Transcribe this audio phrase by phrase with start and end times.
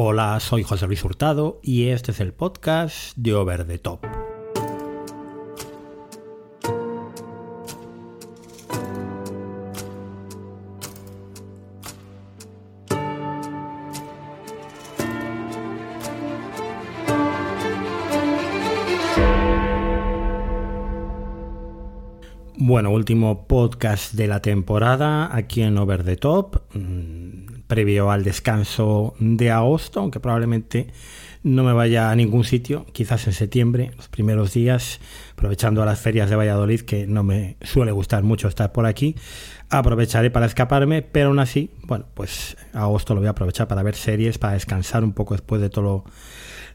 [0.00, 4.06] Hola, soy José Luis Hurtado y este es el podcast de Over the Top.
[22.60, 27.27] Bueno, último podcast de la temporada aquí en Over the Top, mm,
[27.68, 30.88] previo al descanso de agosto, aunque probablemente
[31.44, 35.00] no me vaya a ningún sitio, quizás en septiembre, los primeros días,
[35.32, 39.14] aprovechando a las ferias de Valladolid, que no me suele gustar mucho estar por aquí,
[39.70, 43.94] aprovecharé para escaparme, pero aún así, bueno, pues agosto lo voy a aprovechar para ver
[43.94, 46.04] series, para descansar un poco después de todo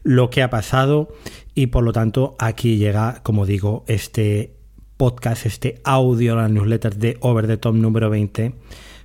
[0.02, 1.08] lo que ha pasado
[1.54, 4.54] y por lo tanto aquí llega, como digo, este
[4.96, 8.54] podcast, este audio, la newsletter de Over the Top número 20,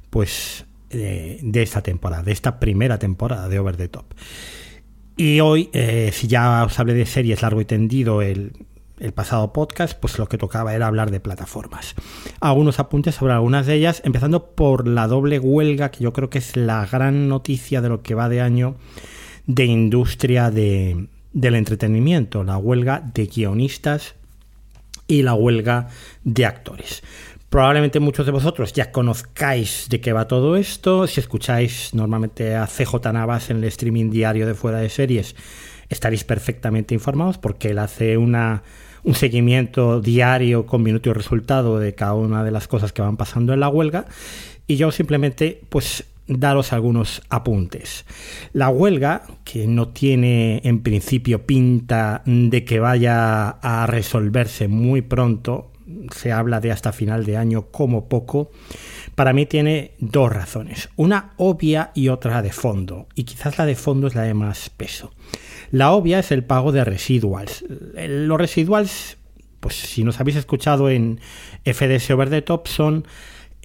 [0.09, 4.05] pues de, esta temporada, de esta primera temporada de Over the Top.
[5.17, 8.53] Y hoy, eh, si ya os hablé de series largo y tendido el,
[8.99, 11.95] el pasado podcast, pues lo que tocaba era hablar de plataformas.
[12.39, 16.39] Algunos apuntes sobre algunas de ellas, empezando por la doble huelga, que yo creo que
[16.39, 18.75] es la gran noticia de lo que va de año
[19.47, 24.15] de industria de, del entretenimiento, la huelga de guionistas
[25.07, 25.87] y la huelga
[26.23, 27.03] de actores.
[27.49, 31.07] Probablemente muchos de vosotros ya conozcáis de qué va todo esto.
[31.07, 35.35] Si escucháis normalmente a CJ Navas en el streaming diario de Fuera de Series,
[35.89, 38.61] estaréis perfectamente informados porque él hace una,
[39.03, 43.17] un seguimiento diario con minuto y resultado de cada una de las cosas que van
[43.17, 44.05] pasando en la huelga.
[44.67, 48.05] Y yo simplemente, pues daros algunos apuntes.
[48.53, 55.68] La huelga, que no tiene en principio pinta de que vaya a resolverse muy pronto,
[56.13, 58.51] se habla de hasta final de año como poco,
[59.15, 63.75] para mí tiene dos razones, una obvia y otra de fondo, y quizás la de
[63.75, 65.11] fondo es la de más peso.
[65.71, 67.63] La obvia es el pago de residuals.
[67.95, 69.17] Los residuals,
[69.59, 71.19] pues si nos habéis escuchado en
[71.65, 73.05] FDS Over the Top, son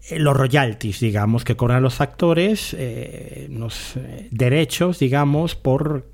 [0.09, 6.14] eh, los royalties, digamos, que cobran los actores, eh, los eh, derechos, digamos, por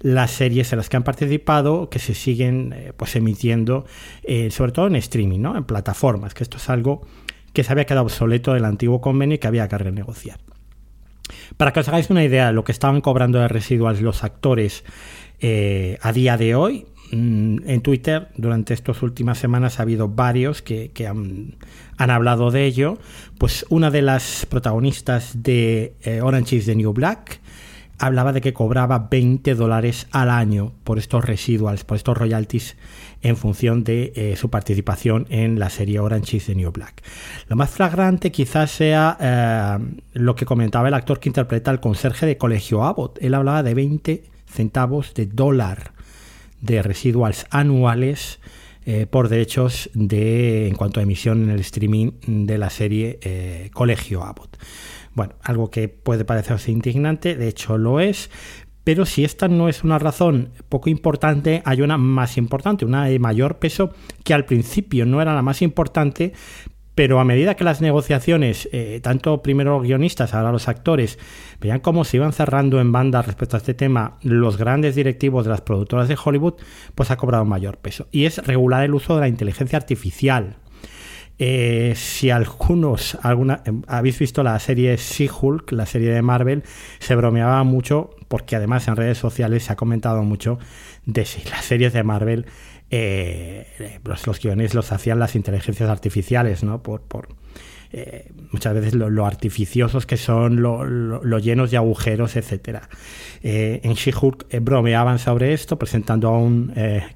[0.00, 3.86] las series en las que han participado que se siguen pues emitiendo
[4.50, 5.56] sobre todo en streaming, ¿no?
[5.56, 7.06] en plataformas, que esto es algo
[7.52, 10.38] que se había quedado obsoleto del antiguo convenio y que había que renegociar.
[11.56, 14.84] Para que os hagáis una idea de lo que estaban cobrando de residuales los actores
[16.00, 20.90] a día de hoy, Mm, en Twitter durante estas últimas semanas ha habido varios que,
[21.06, 21.56] han,
[21.96, 22.98] hablado de ello.
[23.38, 27.40] Pues una de las protagonistas de eh, Orange is the New Black
[27.98, 32.76] hablaba de que cobraba 20 dólares al año por estos residuals, por estos royalties
[33.22, 37.02] en función de eh, su participación en la serie Orange is the New Black.
[37.48, 39.78] Lo más flagrante quizás sea eh,
[40.12, 43.18] lo que comentaba el actor que interpreta al conserje de Colegio Abbott.
[43.22, 45.92] Él hablaba de 20 centavos de dólar
[46.60, 48.40] de residuals anuales
[48.86, 54.22] eh, por derechos de en cuanto a emisión en el streaming de la serie Colegio
[54.22, 54.58] Abbott.
[55.14, 58.30] Bueno, algo que puede parecerse indignante, de hecho lo es,
[58.84, 63.18] pero si esta no es una razón poco importante, hay una más importante, una de
[63.18, 63.90] mayor peso,
[64.24, 66.34] que al principio no era la más importante,
[66.94, 71.18] pero a medida que las negociaciones, eh, tanto primero los guionistas, ahora los actores,
[71.60, 75.50] veían cómo se iban cerrando en banda respecto a este tema los grandes directivos de
[75.50, 76.54] las productoras de Hollywood,
[76.94, 78.06] pues ha cobrado mayor peso.
[78.12, 80.58] Y es regular el uso de la inteligencia artificial.
[81.38, 86.62] Eh, si algunos alguna, em, habéis visto la serie She-Hulk, la serie de Marvel,
[87.00, 90.58] se bromeaba mucho, porque además en redes sociales se ha comentado mucho
[91.06, 92.46] de si las series de Marvel
[92.90, 96.82] eh, los, los, guiones los hacían las inteligencias artificiales, ¿no?
[96.82, 97.28] Por, por
[97.96, 102.88] eh, muchas veces lo, artificiosos que son, lo, llenos de agujeros, etcétera.
[103.40, 106.72] Eh, en She-Hulk eh, bromeaban sobre esto, presentando a un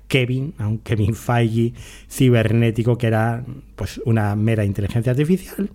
[0.07, 1.73] Kevin, a un Kevin Feige
[2.09, 3.45] cibernético que era
[3.75, 5.69] pues una mera inteligencia artificial.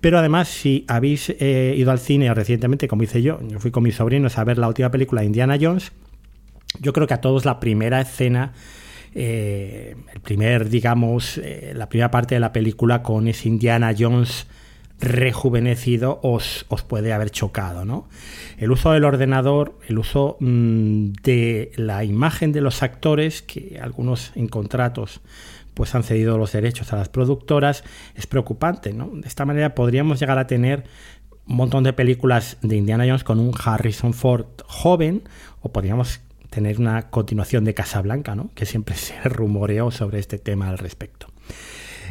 [0.00, 3.96] Pero además, si habéis ido al cine recientemente, como hice yo, yo fui con mis
[3.96, 5.92] sobrinos a ver la última película de Indiana Jones,
[6.80, 8.54] yo creo que a todos la primera escena
[9.14, 14.46] eh, el primer, digamos, eh, la primera parte de la película con ese Indiana Jones
[15.00, 18.08] rejuvenecido os, os puede haber chocado, ¿no?
[18.58, 24.32] El uso del ordenador, el uso mm, de la imagen de los actores, que algunos
[24.34, 25.20] en contratos
[25.74, 27.84] pues han cedido los derechos a las productoras,
[28.16, 29.10] es preocupante, ¿no?
[29.14, 30.82] De esta manera podríamos llegar a tener
[31.46, 35.22] un montón de películas de Indiana Jones con un Harrison Ford joven,
[35.60, 38.50] o podríamos tener una continuación de Casablanca, ¿no?
[38.54, 41.28] que siempre se rumoreó sobre este tema al respecto.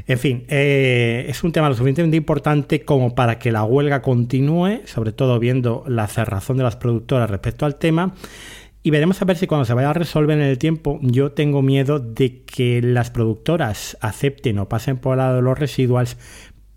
[0.06, 4.82] En fin, eh, es un tema lo suficientemente importante como para que la huelga continúe,
[4.86, 8.14] sobre todo viendo la cerrazón de las productoras respecto al tema.
[8.84, 11.62] Y veremos a ver si cuando se vaya a resolver en el tiempo, yo tengo
[11.62, 16.16] miedo de que las productoras acepten o pasen por el lado de los residuals,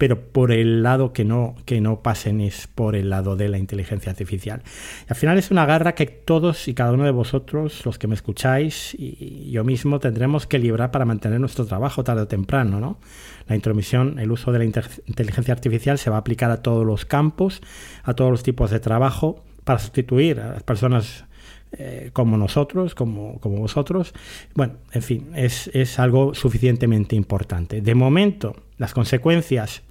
[0.01, 3.59] pero por el lado que no, que no pasen es por el lado de la
[3.59, 4.63] inteligencia artificial.
[5.07, 8.15] al final es una guerra que todos y cada uno de vosotros, los que me
[8.15, 12.81] escucháis y yo mismo, tendremos que librar para mantener nuestro trabajo tarde o temprano.
[12.81, 12.99] ¿no?
[13.47, 17.05] La intromisión, el uso de la inteligencia artificial se va a aplicar a todos los
[17.05, 17.61] campos,
[18.03, 21.27] a todos los tipos de trabajo, para sustituir a las personas
[21.73, 24.15] eh, como nosotros, como, como, vosotros.
[24.55, 27.83] Bueno, en fin, es, es algo suficientemente importante.
[27.83, 29.83] De momento, las consecuencias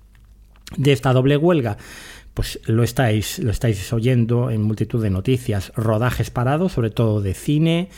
[0.78, 1.78] de esta doble huelga,
[2.34, 7.34] pues lo estáis, lo estáis oyendo en multitud de noticias, rodajes parados, sobre todo de
[7.34, 7.90] cine,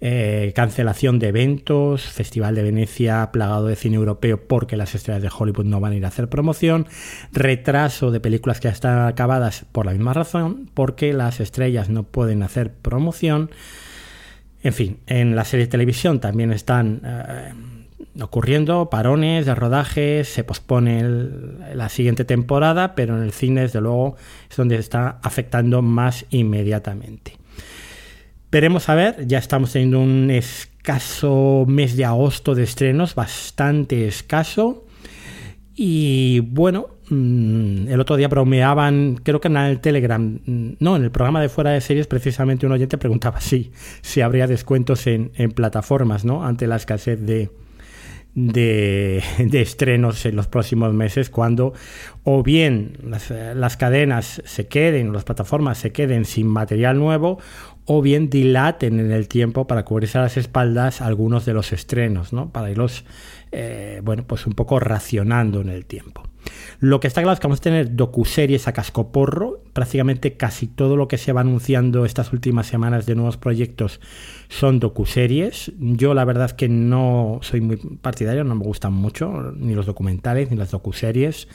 [0.00, 5.30] eh, cancelación de eventos, Festival de Venecia plagado de cine europeo porque las estrellas de
[5.36, 6.86] Hollywood no van a ir a hacer promoción,
[7.32, 12.04] retraso de películas que ya están acabadas por la misma razón, porque las estrellas no
[12.04, 13.50] pueden hacer promoción.
[14.62, 17.00] En fin, en la serie de televisión también están...
[17.04, 17.52] Eh,
[18.20, 21.02] ocurriendo, parones de rodajes, se pospone
[21.74, 24.16] la siguiente temporada, pero en el cine, desde luego,
[24.50, 27.36] es donde está afectando más inmediatamente.
[28.50, 34.86] Veremos a ver, ya estamos teniendo un escaso mes de agosto de estrenos, bastante escaso.
[35.76, 41.04] Y bueno, mm, el otro día bromeaban, creo que en el Telegram, mm, no, en
[41.04, 43.70] el programa de fuera de series, precisamente un oyente preguntaba si,
[44.00, 46.44] si habría descuentos en, en plataformas, ¿no?
[46.44, 47.50] Ante la escasez de,
[48.46, 51.72] de, estrenos en los próximos meses cuando
[52.24, 57.38] o bien las, cadenas se queden, las plataformas se queden sin material nuevo
[57.84, 62.32] o bien dilaten en el tiempo para cubrirse a las espaldas algunos de los estrenos,
[62.32, 62.50] ¿no?
[62.50, 63.04] para irlos
[63.50, 66.27] eh, bueno, pues un poco racionando en el tiempo.
[66.80, 69.62] Lo que está claro es que vamos a tener docuseries a cascoporro.
[69.72, 74.00] Prácticamente casi todo lo que se va anunciando estas últimas semanas de nuevos proyectos
[74.48, 75.72] son docuseries.
[75.78, 79.86] Yo la verdad es que no soy muy partidario, no me gustan mucho ni los
[79.86, 81.48] documentales ni las docuseries.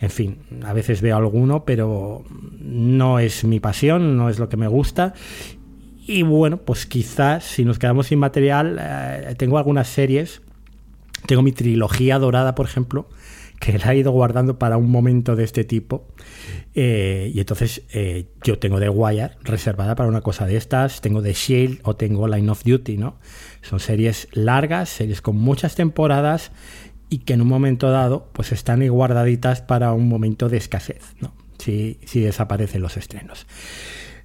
[0.00, 2.24] En fin, a veces veo alguno, pero
[2.58, 5.12] no es mi pasión, no es lo que me gusta.
[6.06, 10.40] Y bueno, pues quizás si nos quedamos sin material, eh, tengo algunas series.
[11.26, 13.08] Tengo mi trilogía dorada, por ejemplo,
[13.60, 16.08] que la he ido guardando para un momento de este tipo.
[16.74, 21.22] Eh, y entonces eh, yo tengo The Wire reservada para una cosa de estas, tengo
[21.22, 23.20] The Shield o tengo Line of Duty, ¿no?
[23.60, 26.52] Son series largas, series con muchas temporadas
[27.10, 31.14] y que en un momento dado pues están ahí guardaditas para un momento de escasez,
[31.20, 31.34] ¿no?
[31.58, 33.46] Si, si desaparecen los estrenos.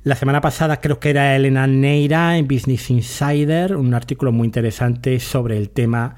[0.03, 5.19] La semana pasada creo que era Elena Neira en Business Insider, un artículo muy interesante
[5.19, 6.15] sobre el tema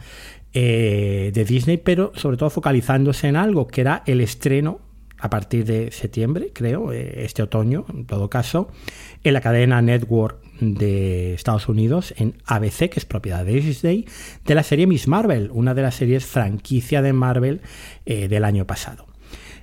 [0.53, 4.81] eh, de Disney, pero sobre todo focalizándose en algo que era el estreno
[5.19, 8.69] a partir de septiembre, creo, eh, este otoño, en todo caso,
[9.23, 14.05] en la cadena Network de Estados Unidos, en ABC, que es propiedad de Disney,
[14.45, 17.61] de la serie Miss Marvel, una de las series franquicia de Marvel
[18.05, 19.07] eh, del año pasado.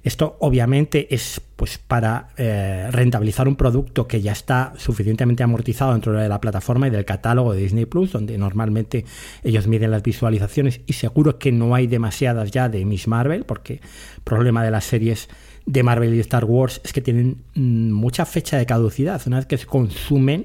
[0.05, 6.13] Esto obviamente es pues para eh, rentabilizar un producto que ya está suficientemente amortizado dentro
[6.13, 9.07] de la plataforma y del catálogo de Disney Plus, donde normalmente
[9.43, 13.75] ellos miden las visualizaciones y seguro que no hay demasiadas ya de Miss Marvel, porque
[14.17, 15.31] el problema de las series
[15.65, 19.23] de Marvel y Star Wars es que tienen mm, mucha fecha de caducidad.
[19.27, 20.45] Una vez que se consumen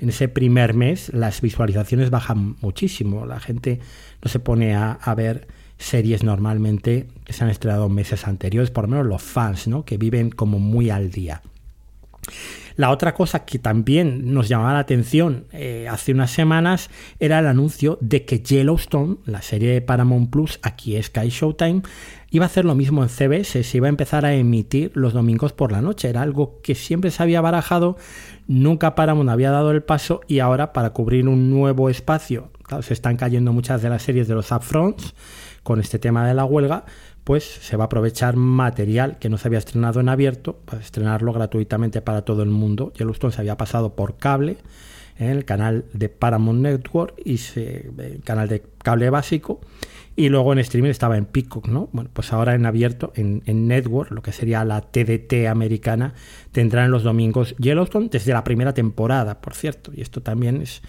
[0.00, 3.24] en ese primer mes, las visualizaciones bajan muchísimo.
[3.24, 3.78] La gente
[4.20, 5.46] no se pone a ver
[5.78, 9.84] series normalmente se han estrenado meses anteriores, por lo menos los fans, ¿no?
[9.84, 11.42] que viven como muy al día.
[12.76, 17.46] La otra cosa que también nos llamaba la atención eh, hace unas semanas era el
[17.46, 21.80] anuncio de que Yellowstone, la serie de Paramount Plus, aquí es Sky Showtime,
[22.30, 25.54] iba a hacer lo mismo en CBS, se iba a empezar a emitir los domingos
[25.54, 26.10] por la noche.
[26.10, 27.96] Era algo que siempre se había barajado,
[28.46, 32.50] nunca Paramount había dado el paso y ahora para cubrir un nuevo espacio,
[32.82, 35.14] se están cayendo muchas de las series de los upfronts
[35.66, 36.84] con este tema de la huelga,
[37.24, 41.32] pues se va a aprovechar material que no se había estrenado en abierto para estrenarlo
[41.32, 42.92] gratuitamente para todo el mundo.
[42.96, 44.58] Yellowstone se había pasado por cable
[45.18, 49.60] en el canal de Paramount Network y se, el canal de cable básico
[50.14, 51.88] y luego en streaming estaba en Peacock, ¿no?
[51.90, 56.14] Bueno, pues ahora en abierto, en, en Network, lo que sería la TDT americana,
[56.52, 60.80] tendrán los domingos Yellowstone desde la primera temporada, por cierto, y esto también es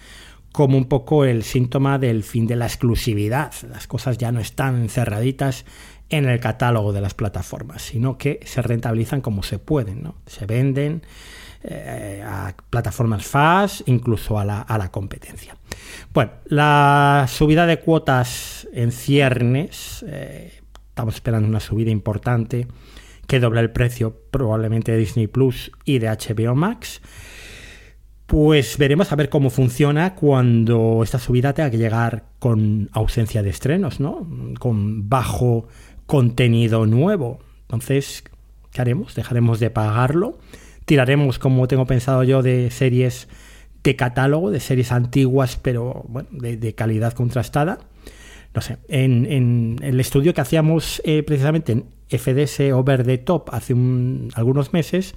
[0.52, 3.52] como un poco el síntoma del fin de la exclusividad.
[3.68, 5.64] Las cosas ya no están encerraditas
[6.10, 10.16] en el catálogo de las plataformas, sino que se rentabilizan como se pueden, ¿no?
[10.26, 11.02] Se venden
[11.62, 15.56] eh, a plataformas FAS, incluso a la, competencia.
[16.14, 22.68] Bueno, la subida de cuotas en ciernes, eh, estamos esperando una subida importante
[23.26, 27.02] que dobla el precio probablemente de Disney Plus y de HBO Max.
[28.28, 33.48] Pues veremos a ver cómo funciona cuando esta subida tenga que llegar con ausencia de
[33.48, 34.28] estrenos, ¿no?
[34.58, 35.66] Con bajo
[36.04, 37.38] contenido nuevo.
[37.62, 38.24] Entonces,
[38.70, 39.14] ¿qué haremos?
[39.14, 40.36] ¿Dejaremos de pagarlo?
[40.84, 43.28] ¿Tiraremos, como tengo pensado yo, de series
[43.82, 47.78] de catálogo, de series antiguas, pero bueno, de, calidad contrastada?
[48.54, 53.74] No sé, en, el estudio que hacíamos eh, precisamente en FDS Over the Top hace
[54.34, 55.14] algunos meses,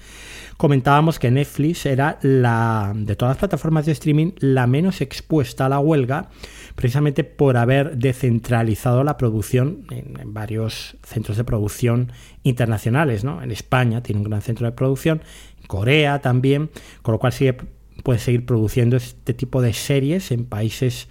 [0.57, 5.69] comentábamos que Netflix era la de todas las plataformas de streaming la menos expuesta a
[5.69, 6.29] la huelga,
[6.75, 12.11] precisamente por haber descentralizado la producción en, varios centros de producción
[12.43, 13.23] internacionales.
[13.23, 13.41] ¿no?
[13.41, 15.21] En España tiene un gran centro de producción,
[15.61, 16.69] en Corea también,
[17.01, 17.55] con lo cual sigue,
[18.03, 21.07] puede seguir produciendo este tipo de series en países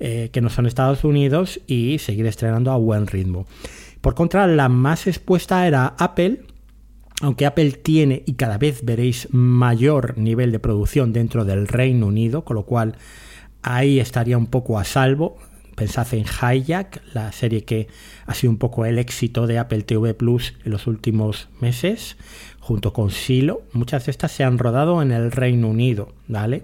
[0.00, 3.46] eh, que no son Estados Unidos y seguir estrenando a buen ritmo.
[4.00, 6.40] Por contra, la más expuesta era Apple,
[7.20, 12.44] aunque Apple tiene y cada vez veréis mayor nivel de producción dentro del Reino Unido,
[12.44, 12.96] con lo cual
[13.62, 15.36] ahí estaría un poco a salvo.
[15.76, 17.88] Pensad en Hijack, la serie que
[18.26, 22.16] ha sido un poco el éxito de Apple TV Plus en los últimos meses,
[22.70, 23.62] junto con Silo.
[23.72, 26.62] Muchas de estas se han rodado en el Reino Unido, ¿vale?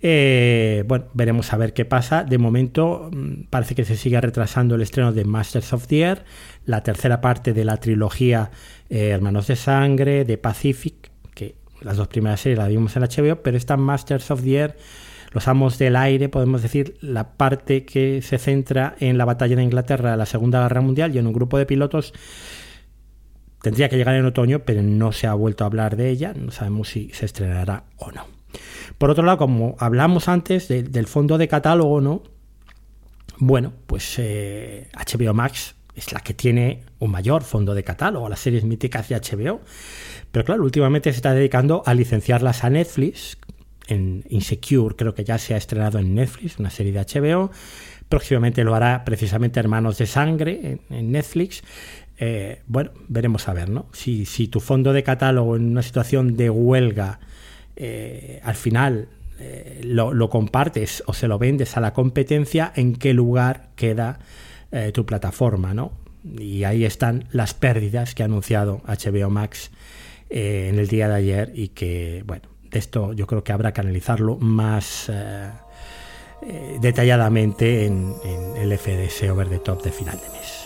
[0.00, 2.24] Eh, bueno, veremos a ver qué pasa.
[2.24, 6.24] De momento mm, parece que se sigue retrasando el estreno de Masters of the Air,
[6.64, 8.50] la tercera parte de la trilogía
[8.88, 13.42] eh, Hermanos de Sangre, de Pacific, que las dos primeras series las vimos en HBO,
[13.42, 14.76] pero esta Masters of the Air,
[15.32, 19.64] Los Amos del Aire, podemos decir, la parte que se centra en la batalla de
[19.64, 22.14] Inglaterra la Segunda Guerra Mundial y en un grupo de pilotos
[23.62, 26.50] tendría que llegar en otoño, pero no se ha vuelto a hablar de ella, no
[26.52, 28.26] sabemos si se estrenará o no.
[28.98, 32.22] Por otro lado, como hablamos antes del fondo de catálogo, ¿no?
[33.38, 38.40] Bueno, pues HBO eh, Max es la que tiene un mayor fondo de catálogo, las
[38.40, 39.60] series míticas de HBO.
[40.30, 43.38] Pero claro, últimamente se está dedicando a licenciarlas a Netflix.
[43.88, 47.50] En Insecure creo que ya se ha estrenado en Netflix, una serie de HBO.
[48.08, 51.62] Próximamente lo hará precisamente Hermanos de Sangre en, Netflix.
[52.18, 53.86] Eh, bueno, veremos a ver, ¿no?
[53.92, 57.20] Si, tu fondo de catálogo en una situación de huelga
[57.76, 59.08] eh, al final
[59.38, 64.18] eh, lo, compartes o se lo vendes a la competencia, en qué lugar queda
[64.92, 65.92] tu plataforma, ¿no?
[66.38, 69.70] Y ahí están las pérdidas que ha anunciado HBO Max
[70.28, 73.80] en el día de ayer y que, bueno, de esto yo creo que habrá que
[73.80, 75.10] analizarlo más
[76.82, 80.65] detalladamente en, en el FDS Over the Top de final de mes.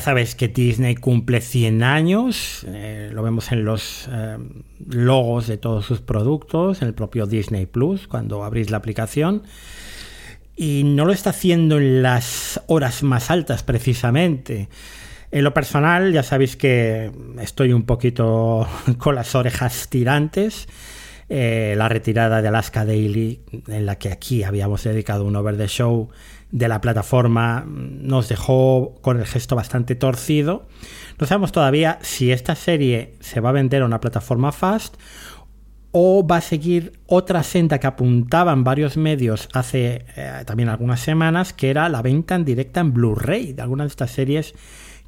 [0.00, 4.38] Sabéis que Disney cumple 100 años, eh, lo vemos en los eh,
[4.88, 9.42] logos de todos sus productos, en el propio Disney Plus, cuando abrís la aplicación.
[10.56, 14.68] Y no lo está haciendo en las horas más altas precisamente.
[15.30, 18.66] En lo personal, ya sabéis que estoy un poquito
[18.98, 20.66] con las orejas tirantes.
[21.28, 25.68] Eh, la retirada de Alaska Daily, en la que aquí habíamos dedicado un over the
[25.68, 26.08] show
[26.50, 30.66] de la plataforma nos dejó con el gesto bastante torcido.
[31.18, 34.96] No sabemos todavía si esta serie se va a vender a una plataforma fast
[35.92, 41.52] o va a seguir otra senda que apuntaban varios medios hace eh, también algunas semanas,
[41.52, 44.54] que era la venta en directa en Blu-ray de algunas de estas series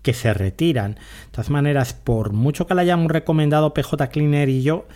[0.03, 0.95] que se retiran.
[0.95, 4.87] De todas maneras, por mucho que la hayamos recomendado PJ Cleaner y yo,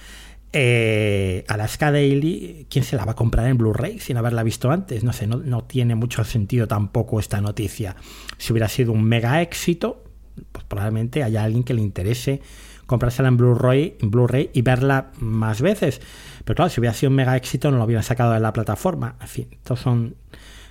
[0.53, 5.05] eh, Alaska Daily, ¿quién se la va a comprar en Blu-ray sin haberla visto antes?
[5.05, 7.97] No sé, no, tiene mucho sentido tampoco esta noticia.
[8.38, 10.05] Si hubiera sido un mega éxito,
[10.53, 12.41] pues probablemente haya alguien que le interese
[12.87, 16.00] comprársela en Blu-ray Blu y verla más veces.
[16.45, 19.17] Pero claro, si hubiera sido un mega éxito no lo hubieran sacado de la plataforma.
[19.21, 20.15] En fin, estos son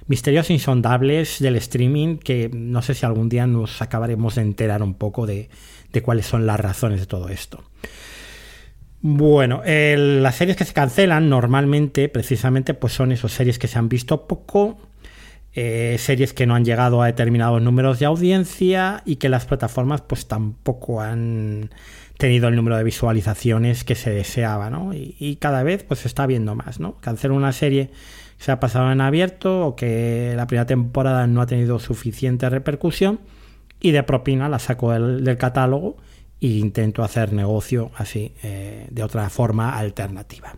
[0.07, 4.93] misterios insondables del streaming que no sé si algún día nos acabaremos de enterar un
[4.93, 5.49] poco de
[6.03, 7.63] cuáles son las razones de todo esto.
[9.07, 13.87] Bueno, las series que se cancelan normalmente, precisamente, pues son esas series que se han
[13.87, 14.79] visto poco,
[15.53, 20.01] eh, series que no han llegado a determinados números de audiencia y que las plataformas
[20.01, 21.69] pues tampoco han
[22.17, 24.91] tenido el número de visualizaciones que se deseaba, ¿no?
[24.95, 26.95] Y, cada vez pues se está viendo más, ¿no?
[26.99, 27.91] Cancelar una serie
[28.39, 33.19] se ha pasado en abierto o que la primera temporada no ha tenido suficiente repercusión
[33.79, 35.97] y de propina la saco del, catálogo
[36.45, 40.55] intento hacer negocio así eh, de otra forma alternativa.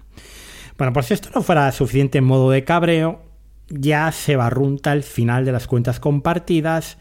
[0.77, 3.24] Bueno, por si esto no fuera suficiente en modo de cabreo,
[3.70, 6.98] ya se barrunta el final de las cuentas compartidas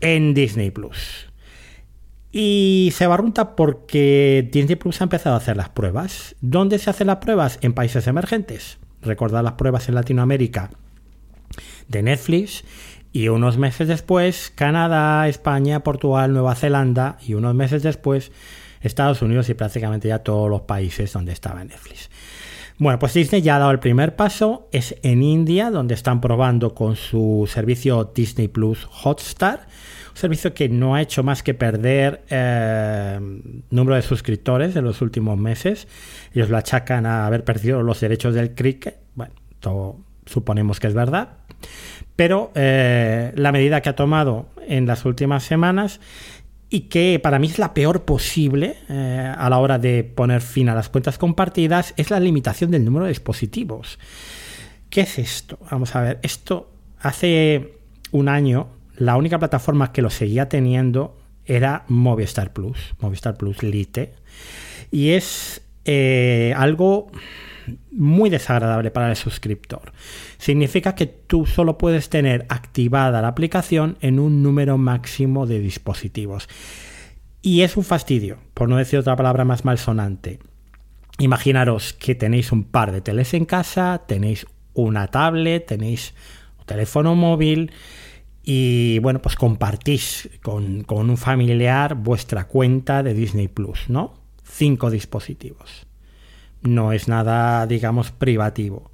[0.00, 1.28] en Disney Plus.
[2.32, 6.34] Y se barrunta porque Disney Plus ha empezado a hacer las pruebas.
[6.40, 7.58] ¿Dónde se hacen las pruebas?
[7.60, 8.78] En países emergentes.
[9.02, 10.70] Recordad las pruebas en Latinoamérica
[11.88, 12.64] de Netflix.
[13.12, 17.18] Y unos meses después, Canadá, España, Portugal, Nueva Zelanda.
[17.26, 18.32] Y unos meses después,
[18.80, 22.10] Estados Unidos y prácticamente ya todos los países donde estaba Netflix.
[22.78, 26.74] Bueno, pues Disney ya ha dado el primer paso, es en India, donde están probando
[26.74, 29.68] con su servicio Disney Plus Hotstar,
[30.10, 33.20] un servicio que no ha hecho más que perder eh,
[33.70, 35.86] número de suscriptores en los últimos meses.
[36.34, 38.98] Ellos lo achacan a haber perdido los derechos del cricket.
[39.14, 39.34] Bueno,
[40.26, 41.36] suponemos que es verdad.
[42.22, 45.98] Pero eh, la medida que ha tomado en las últimas semanas
[46.70, 50.68] y que para mí es la peor posible eh, a la hora de poner fin
[50.68, 53.98] a las cuentas compartidas, es la limitación del número de dispositivos.
[54.88, 55.58] ¿Qué es esto?
[55.68, 57.72] Vamos a ver, esto hace
[58.12, 64.14] un año la única plataforma que lo seguía teniendo era Movistar Plus, Movistar Plus Lite,
[64.92, 67.10] y es eh, algo
[67.90, 69.92] muy desagradable para el suscriptor.
[70.38, 76.48] Significa que tú solo puedes tener activada la aplicación en un número máximo de dispositivos.
[77.42, 80.38] Y es un fastidio, por no decir otra palabra más malsonante.
[81.18, 86.14] Imaginaros que tenéis un par de teles en casa, tenéis una tablet, tenéis
[86.58, 87.72] un teléfono móvil
[88.42, 94.14] y bueno, pues compartís con, con un familiar vuestra cuenta de Disney Plus, ¿no?
[94.42, 95.86] Cinco dispositivos
[96.62, 98.90] no es nada, digamos, privativo.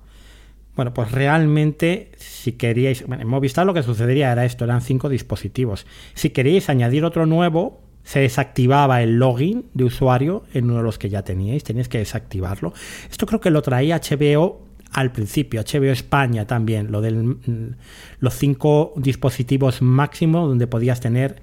[0.77, 5.09] Bueno, pues realmente, si queríais, bueno, en Movistar lo que sucedería era esto, eran cinco
[5.09, 5.87] dispositivos.
[6.15, 10.99] Si queríais añadir otro nuevo, se desactivaba el login de usuario en uno de los
[10.99, 12.73] que ya teníais, teníais que desactivarlo.
[13.11, 17.75] Esto creo que lo traía HBO al principio, HBO España también, lo de mm,
[18.21, 21.43] los cinco dispositivos máximo donde podías tener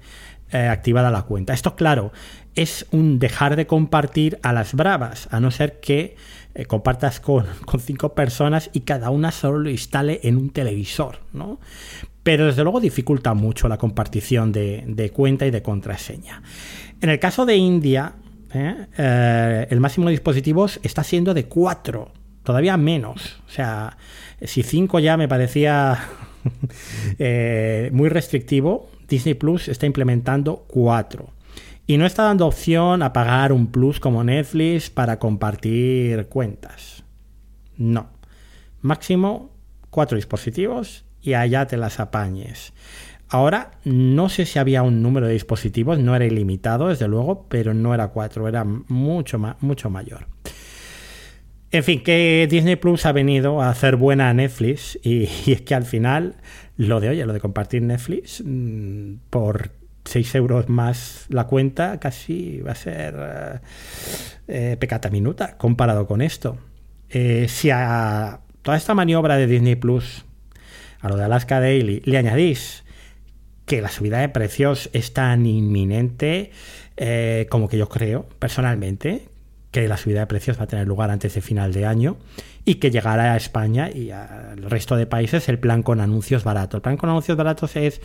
[0.50, 1.52] eh, activada la cuenta.
[1.52, 2.12] Esto, claro,
[2.56, 6.16] es un dejar de compartir a las bravas, a no ser que
[6.54, 7.46] eh, compartas con,
[7.78, 11.60] cinco personas y cada una solo lo instale en un televisor, ¿no?
[12.22, 16.42] Pero desde luego dificulta mucho la compartición de, cuenta y de contraseña.
[17.00, 18.14] En el caso de India,
[18.52, 18.86] ¿eh?
[18.98, 22.10] Eh, el máximo de dispositivos está siendo de cuatro,
[22.42, 23.38] todavía menos.
[23.46, 23.96] O sea,
[24.42, 26.00] si cinco ya me parecía
[27.92, 31.30] muy restrictivo, Disney Plus está implementando cuatro.
[31.86, 37.04] Y no está dando opción a pagar un plus como Netflix para compartir cuentas.
[37.76, 38.08] No.
[38.80, 39.50] Máximo
[39.90, 42.72] cuatro dispositivos y allá te las apañes.
[43.28, 47.74] Ahora, no sé si había un número de dispositivos, no era ilimitado, desde luego, pero
[47.74, 50.28] no era cuatro, era mucho, mucho mayor.
[51.72, 55.74] En fin, que Disney Plus ha venido a hacer buena a Netflix y, es que
[55.74, 56.36] al final
[56.76, 59.72] lo de, oye, lo de compartir Netflix mm, por
[60.06, 63.58] 6 euros más la cuenta, casi va a ser eh,
[64.48, 66.58] eh, pecata minuta comparado con esto.
[67.10, 70.24] Eh, si a toda esta maniobra de Disney Plus,
[71.00, 72.84] a lo de Alaska Daily, le añadís
[73.64, 76.52] que la subida de precios es tan inminente
[77.50, 79.28] como que yo creo, personalmente,
[79.70, 82.16] que la subida de precios va a tener lugar antes de final de año
[82.64, 86.78] y que llegará a España y al resto de países el plan con anuncios baratos.
[86.78, 88.00] El plan con anuncios baratos es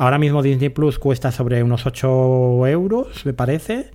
[0.00, 3.90] Ahora mismo Disney Plus cuesta sobre unos 8 euros, me parece.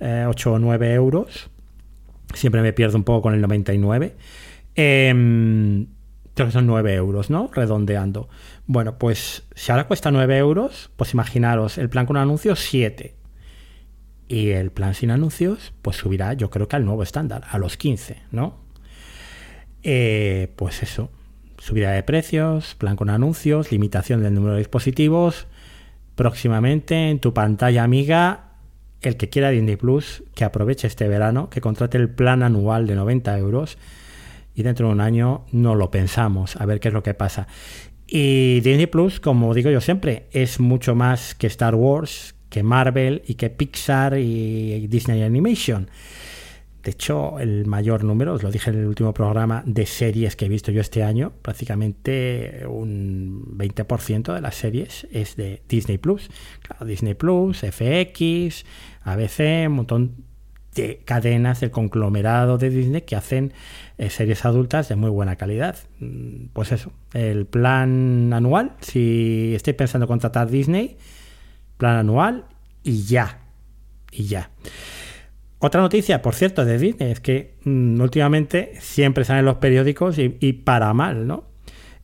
[0.00, 1.48] eh, o 9 euros.
[2.34, 4.16] Siempre me pierdo un poco con el 99.
[4.74, 5.86] Em,
[6.34, 7.48] creo que son 9 euros, ¿no?
[7.52, 8.28] Redondeando.
[8.66, 13.14] Bueno, pues si ahora cuesta 9 euros, pues imaginaros, el plan con anuncios 7.
[14.26, 17.76] Y el plan sin anuncios, pues subirá, yo creo que al nuevo estándar, a los
[17.76, 18.58] 15, ¿no?
[19.84, 21.10] Eh, pues eso,
[21.64, 25.46] subida de precios, plan con anuncios, limitación del número de dispositivos.
[26.14, 28.50] Próximamente en tu pantalla amiga,
[29.00, 32.96] el que quiera Disney Plus, que aproveche este verano, que contrate el plan anual de
[32.96, 33.78] 90 euros
[34.54, 37.48] y dentro de un año no lo pensamos, a ver qué es lo que pasa.
[38.06, 43.22] Y Disney Plus, como digo yo siempre, es mucho más que Star Wars, que Marvel
[43.26, 45.88] y que Pixar y Disney Animation.
[46.84, 50.44] De hecho, el mayor número, os lo dije en el último programa, de series que
[50.44, 56.28] he visto yo este año, prácticamente un 20% de las series es de Disney Plus.
[56.84, 58.66] Disney Plus, FX,
[59.02, 60.24] ABC, un montón
[60.74, 63.54] de cadenas del conglomerado de Disney que hacen
[63.96, 65.78] eh, series adultas de muy buena calidad.
[66.00, 70.98] Mm, pues eso, el plan anual, si estoy pensando contratar Disney,
[71.78, 72.44] plan anual
[72.82, 73.38] y ya,
[74.12, 74.50] y ya.
[75.64, 80.52] Otra noticia, por cierto, de Disney es que mm, últimamente siempre salen los periódicos y,
[80.52, 81.44] para mal, ¿no?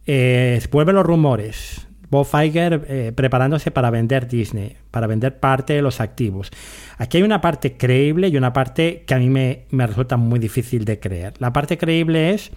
[0.07, 1.87] Eh, los rumores.
[2.09, 6.51] Bob Iger eh, preparándose para vender Disney, para vender parte de los activos.
[6.97, 10.87] Aquí hay una parte creíble y una parte que a mí me, resulta muy difícil
[10.87, 11.35] de creer.
[11.39, 12.53] La parte creíble es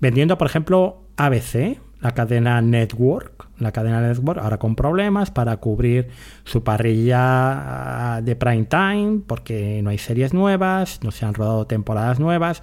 [0.00, 6.08] vendiendo, por ejemplo, ABC, la cadena Network, la cadena Network ahora con problemas para cubrir
[6.44, 11.66] su parrilla ah, de prime time porque no hay series nuevas, no se han rodado
[11.66, 12.62] temporadas nuevas,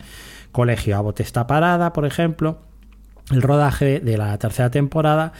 [0.51, 2.61] Colegio Abbott está parada, por ejemplo.
[3.31, 5.33] El rodaje de la tercera temporada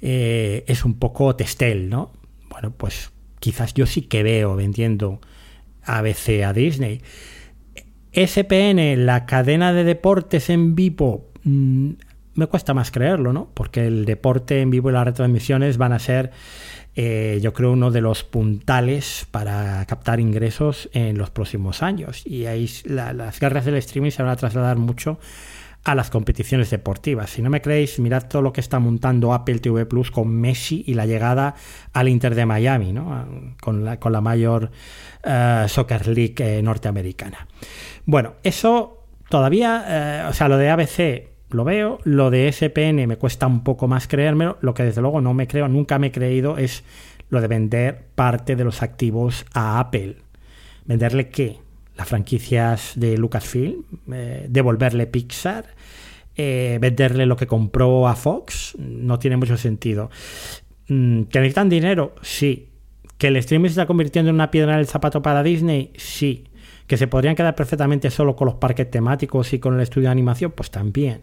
[0.00, 2.12] eh, es un poco testel, ¿no?
[2.48, 3.10] Bueno, pues
[3.40, 5.20] quizás yo sí que veo vendiendo
[5.84, 7.02] ABC a Disney.
[8.14, 11.90] SPN, la cadena de deportes en vivo, mm,
[12.34, 13.50] me cuesta más creerlo, ¿no?
[13.54, 16.30] Porque el deporte en vivo y las retransmisiones van a ser,
[16.94, 22.26] eh, yo creo, uno de los puntales para captar ingresos en los próximos años.
[22.26, 25.18] Y ahí las guerras del streaming se van a trasladar mucho
[25.84, 27.30] a las competiciones deportivas.
[27.30, 30.84] Si no me creéis, mirad todo lo que está montando Apple TV Plus con Messi
[30.86, 31.56] y la llegada
[31.92, 33.26] al Inter de Miami, ¿no?
[33.60, 34.70] con, la, con la mayor
[35.24, 37.48] uh, Soccer League eh, norteamericana.
[38.06, 43.16] Bueno, eso todavía, eh, o sea, lo de ABC lo veo, lo de SPN me
[43.16, 46.12] cuesta un poco más creérmelo, lo que desde luego no me creo, nunca me he
[46.12, 46.84] creído es
[47.30, 50.16] lo de vender parte de los activos a Apple.
[50.84, 51.58] ¿Venderle qué?
[51.96, 55.66] las franquicias de Lucasfilm, eh, devolverle Pixar,
[56.36, 60.10] eh, venderle lo que compró a Fox, no tiene mucho sentido.
[60.88, 62.14] Mm, ¿Que necesitan dinero?
[62.22, 62.70] Sí.
[63.18, 65.92] ¿Que el streaming se está convirtiendo en una piedra en el zapato para Disney?
[65.96, 66.48] Sí.
[66.86, 70.12] ¿Que se podrían quedar perfectamente solo con los parques temáticos y con el estudio de
[70.12, 70.52] animación?
[70.52, 71.22] Pues también.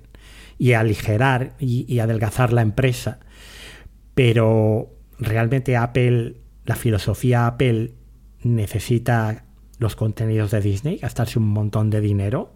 [0.58, 3.20] Y aligerar y adelgazar la empresa.
[4.14, 7.94] Pero realmente Apple, la filosofía Apple
[8.44, 9.46] necesita
[9.78, 12.52] los contenidos de Disney, gastarse un montón de dinero,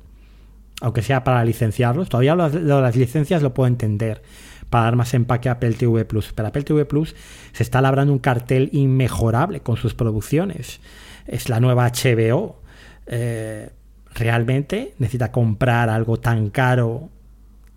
[0.81, 2.09] aunque sea para licenciarlos.
[2.09, 4.21] Todavía las licencias lo puedo entender,
[4.69, 6.33] para dar más empaque a Apple TV Plus.
[6.33, 7.15] Pero Apple TV Plus
[7.53, 10.81] se está labrando un cartel inmejorable con sus producciones.
[11.25, 12.61] Es la nueva HBO.
[13.05, 13.69] Eh,
[14.13, 17.09] realmente necesita comprar algo tan caro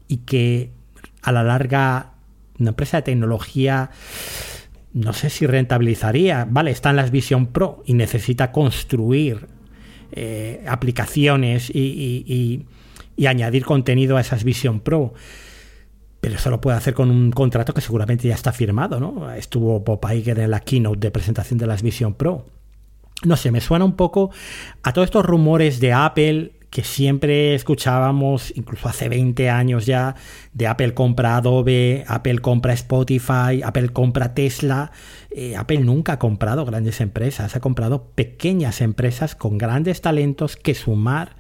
[0.09, 0.73] y que
[1.23, 2.13] a la larga
[2.59, 3.91] una empresa de tecnología
[4.97, 6.47] no sé si rentabilizaría.
[6.49, 9.47] Vale, están las Vision Pro y necesita construir
[10.13, 12.65] eh, aplicaciones y,
[13.27, 15.13] añadir contenido a esas Vision Pro.
[16.23, 19.31] Pero eso lo puede hacer con un contrato que seguramente ya está firmado, ¿no?
[19.33, 22.47] Estuvo Bob Iger en la keynote de presentación de las Vision Pro.
[23.23, 24.31] No sé, me suena un poco
[24.83, 30.15] a todos estos rumores de Apple que siempre escuchábamos, incluso hace 20 años ya,
[30.53, 34.93] de Apple compra Adobe, Apple compra Spotify, Apple compra Tesla.
[35.31, 40.75] Eh, Apple nunca ha comprado grandes empresas, ha comprado pequeñas empresas con grandes talentos que
[40.75, 41.37] sumar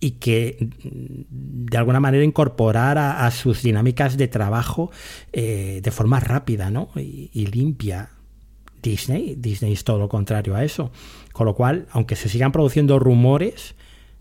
[0.00, 4.90] y que mm, de alguna manera incorporar a, sus dinámicas de trabajo
[5.34, 8.12] eh, de forma rápida y, y limpia.
[8.82, 10.90] Disney, Disney es todo lo contrario a eso.
[11.34, 13.74] Con lo cual, aunque se sigan produciendo rumores,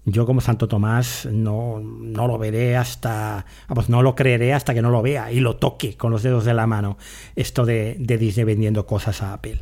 [0.05, 4.89] yo como Santo Tomás no, lo veré hasta, vamos, no lo creeré hasta que no
[4.89, 6.97] lo vea y lo toque con los dedos de la mano,
[7.35, 9.61] esto de, de Disney vendiendo cosas a Apple.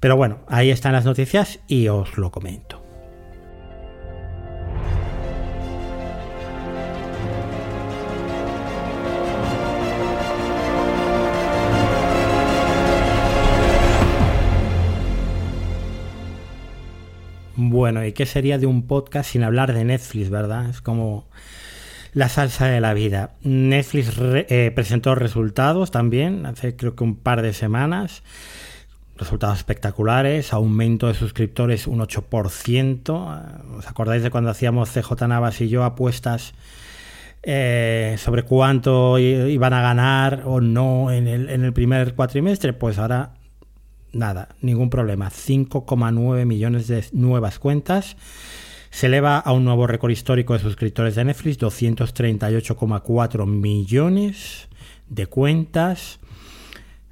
[0.00, 2.79] Pero bueno, ahí están las noticias y os lo comento.
[17.62, 20.70] Bueno, ¿y qué sería de un podcast sin hablar de Netflix, verdad?
[20.70, 21.26] Es como
[22.14, 23.32] la salsa de la vida.
[23.42, 28.22] Netflix eh, presentó resultados también, hace creo que un par de semanas.
[29.14, 33.76] Resultados espectaculares, aumento de suscriptores un 8%.
[33.76, 36.54] ¿Os acordáis de cuando hacíamos CJ Navas y yo apuestas
[37.42, 42.72] eh, sobre cuánto iban a ganar o no en el, en el primer cuatrimestre?
[42.72, 43.34] Pues ahora
[44.12, 45.30] nada, ningún problema.
[45.30, 48.16] 5,9 millones de nuevas cuentas.
[48.90, 54.68] Se eleva a un nuevo récord histórico de suscriptores de Netflix, 238,4 millones
[55.08, 56.18] de cuentas.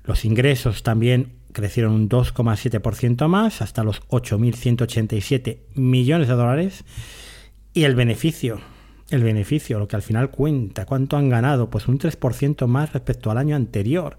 [0.04, 6.84] Los ingresos también crecieron un 2,7% más, hasta los 8.187 millones de dólares.
[7.74, 8.60] Y el beneficio,
[9.10, 11.70] el beneficio, lo que al final cuenta, ¿cuánto han ganado?
[11.70, 14.18] Pues un 3% más respecto al año anterior.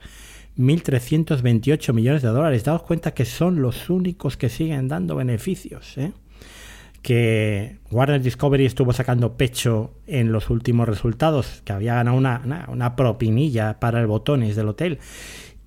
[0.60, 2.65] 1.328 millones de dólares.
[2.65, 5.98] Daos cuenta que son los únicos que siguen dando beneficios.
[5.98, 6.12] ¿eh?
[7.02, 12.95] que Warner Discovery estuvo sacando pecho en los últimos resultados, que había ganado una, una,
[12.95, 15.00] propinilla para el botones del hotel,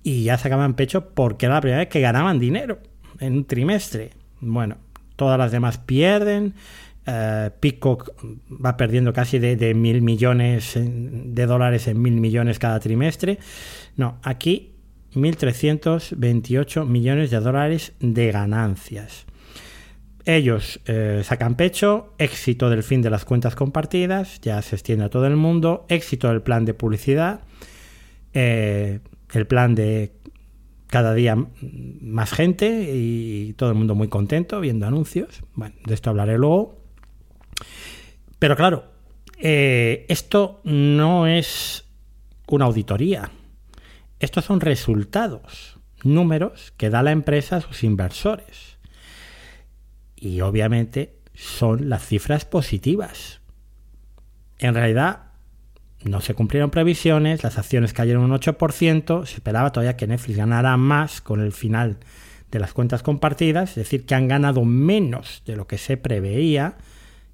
[0.03, 2.79] y ya sacaban pecho porque era la primera vez que ganaban dinero
[3.19, 4.11] en un trimestre.
[4.41, 4.77] Bueno,
[5.15, 6.53] todas las demás pierden.
[7.05, 8.13] Uh, Peacock
[8.49, 13.39] va perdiendo casi de, de, mil millones de dólares en mil millones cada trimestre.
[13.97, 14.72] No, aquí
[15.15, 19.25] 1.328 millones de dólares de ganancias.
[20.25, 25.09] Ellos eh, sacan pecho, éxito del fin de las cuentas compartidas, ya se extiende a
[25.09, 27.41] todo el mundo, éxito del plan de publicidad,
[28.33, 28.99] eh,
[29.33, 30.13] el plan de
[30.87, 31.35] cada día
[32.01, 35.43] más gente y todo el mundo muy contento viendo anuncios.
[35.55, 36.79] Bueno, de esto hablaré luego.
[38.39, 38.85] Pero claro,
[39.39, 41.85] eh, esto no es
[42.47, 43.31] una auditoría.
[44.23, 48.77] Estos son resultados, números que da la empresa a sus inversores
[50.15, 53.41] y obviamente son las cifras positivas.
[54.59, 55.23] En realidad
[56.05, 60.77] no se cumplieron previsiones, las acciones cayeron un 8%, se esperaba todavía que Netflix ganara
[60.77, 61.97] más con el final
[62.49, 66.77] de las cuentas compartidas, es decir, que han ganado menos de lo que se preveía.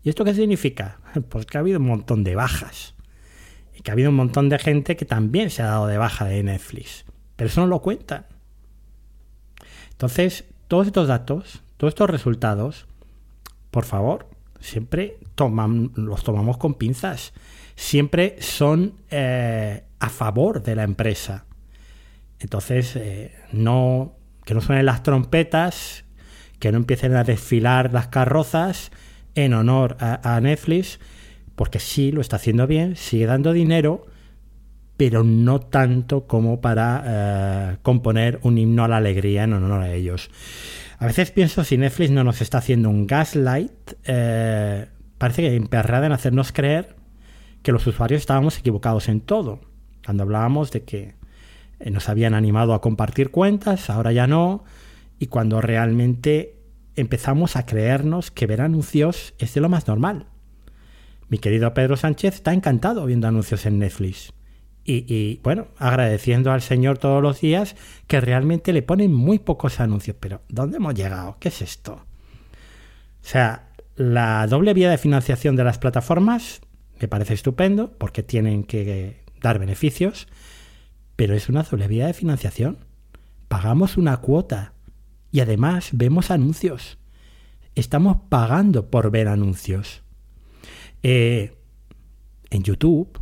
[0.04, 0.98] ¿Y esto qué significa?
[1.30, 2.96] Pues que ha habido un montón de bajas.
[3.84, 6.44] Que ha habido un montón de gente que también se ha dado de baja de
[6.44, 7.06] Netflix.
[7.36, 8.26] Pero eso no lo cuentan.
[9.92, 12.88] Entonces, todos estos datos todos estos resultados,
[13.72, 14.28] por favor,
[14.60, 15.18] siempre
[15.96, 17.32] los tomamos con pinzas.
[17.78, 21.46] Siempre son eh, a favor de la empresa.
[22.38, 24.12] Entonces, eh, no,
[24.44, 26.04] que no suenen las trompetas,
[26.60, 28.92] que no empiecen a desfilar las carrozas
[29.36, 31.00] en honor a, Netflix,
[31.60, 34.06] porque sí, lo está haciendo bien, sigue dando dinero,
[34.96, 39.94] pero no tanto como para eh, componer un himno a la alegría en honor a
[39.94, 40.32] ellos.
[41.00, 43.74] A veces pienso si Netflix no nos está haciendo un gaslight,
[44.06, 44.86] eh,
[45.18, 46.96] parece que emperrada en hacernos creer
[47.62, 49.60] que los usuarios estábamos equivocados en todo.
[50.06, 51.16] Cuando hablábamos de que
[51.82, 54.64] eh, nos habían animado a compartir cuentas, ahora ya no,
[55.20, 56.56] y cuando realmente
[56.96, 60.28] empezamos a creernos que ver anuncios es de lo más normal.
[61.30, 64.34] Mi querido Pedro Sánchez está encantado viendo anuncios en Netflix.
[64.92, 67.76] Y, bueno, agradeciendo al Señor todos los días
[68.08, 70.18] que realmente le ponen muy pocos anuncios.
[70.20, 71.38] Pero ¿dónde hemos llegado?
[71.40, 71.94] ¿Qué es esto?
[71.94, 72.06] O
[73.22, 76.62] sea, la doble vía de financiación de las plataformas
[77.00, 80.28] me parece estupendo porque tienen que dar beneficios,
[81.16, 82.80] pero es una doble vía de financiación.
[83.48, 84.74] Pagamos una cuota
[85.32, 86.98] y además vemos anuncios.
[87.76, 90.02] Estamos pagando por ver anuncios.
[91.04, 91.54] Eh,
[92.50, 93.20] en YouTube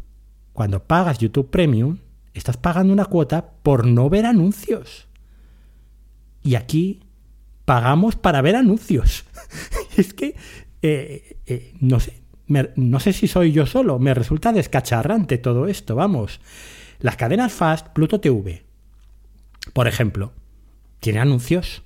[0.57, 1.99] cuando pagas YouTube Premium,
[2.33, 5.07] estás pagando una cuota por no ver anuncios.
[6.41, 7.01] Y aquí
[7.63, 9.25] pagamos para ver anuncios.
[9.97, 10.35] es que,
[10.81, 12.23] eh, eh, no sé,
[12.75, 16.41] no sé si soy yo solo, me resulta descacharrante todo esto, vamos.
[17.01, 18.65] Las cadenas Fast, Pluto TV,
[19.73, 20.33] por ejemplo,
[20.99, 21.83] tiene anuncios.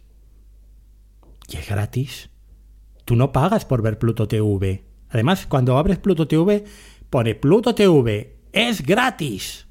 [1.50, 2.30] Y es gratis.
[3.04, 4.91] Tú no pagas por ver Pluto TV.
[5.12, 6.64] Además, cuando abres Pluto TV,
[7.10, 9.68] pone Pluto TV es gratis.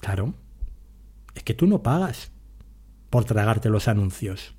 [0.00, 0.34] Claro,
[1.34, 2.32] es que tú no pagas
[3.10, 4.54] por tragarte los anuncios.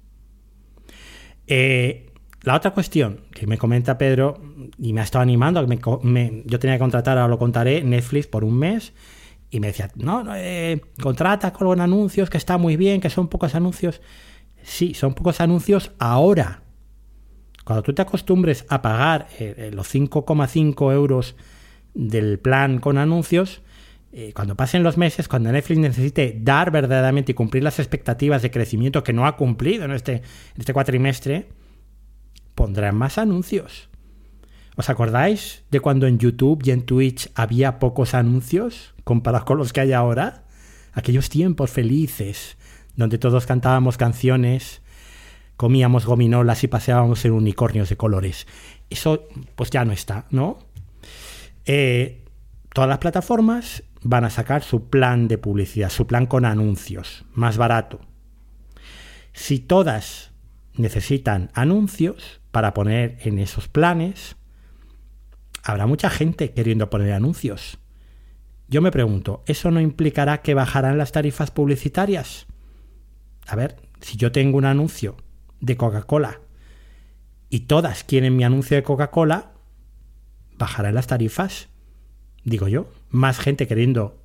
[1.48, 4.42] Eh, la otra cuestión que me comenta Pedro
[4.78, 8.44] y me ha estado animando, que yo tenía que contratar, ahora lo contaré, Netflix por
[8.44, 8.94] un mes
[9.50, 13.56] y me decía, no, eh, contrata con anuncios, que está muy bien, que son pocos
[13.56, 14.02] anuncios.
[14.64, 16.64] Sí, son pocos anuncios ahora.
[17.68, 21.36] Cuando tú te acostumbres a pagar eh, los 5,5 euros
[21.94, 23.62] del plan con anuncios,
[24.14, 28.52] eh, cuando pasen los meses, cuando Netflix necesite dar verdaderamente y cumplir las expectativas de
[28.52, 30.22] crecimiento que no ha cumplido en este, en
[30.60, 31.50] este cuatrimestre,
[32.56, 33.90] pondrán más anuncios.
[34.78, 39.74] ¿Os acordáis de cuando en YouTube y en Twitch había pocos anuncios comparados con los
[39.74, 40.46] que hay ahora?
[40.94, 42.56] Aquellos tiempos felices,
[42.96, 44.82] donde todos cantábamos canciones,
[45.58, 48.48] comíamos gominolas y paseábamos en unicornios de colores.
[48.90, 50.60] Eso pues ya no está, ¿no?
[51.66, 52.24] Eh,
[52.74, 57.58] todas las plataformas van a sacar su plan de publicidad, su plan con anuncios, más
[57.58, 58.00] barato.
[59.34, 60.32] Si todas
[60.76, 64.38] necesitan anuncios para poner en esos planes,
[65.64, 67.80] habrá mucha gente queriendo poner anuncios.
[68.68, 72.46] Yo me pregunto, ¿eso no implicará que bajarán las tarifas publicitarias?
[73.48, 75.18] A ver, si yo tengo un anuncio
[75.60, 76.42] de Coca-Cola
[77.50, 79.52] y todas quieren mi anuncio de Coca-Cola,
[80.58, 81.70] bajarán las tarifas,
[82.44, 84.22] digo yo, más gente queriendo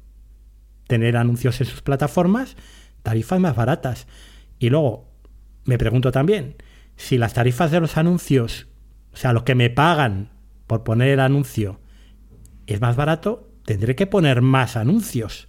[0.86, 2.56] tener anuncios en sus plataformas,
[3.02, 4.06] tarifas más baratas.
[4.58, 5.08] Y luego
[5.64, 6.56] me pregunto también,
[6.96, 8.66] si las tarifas de los anuncios
[9.12, 10.30] o sea, los que me pagan
[10.66, 11.80] por poner el anuncio
[12.66, 15.48] es más barato, tendré que poner más anuncios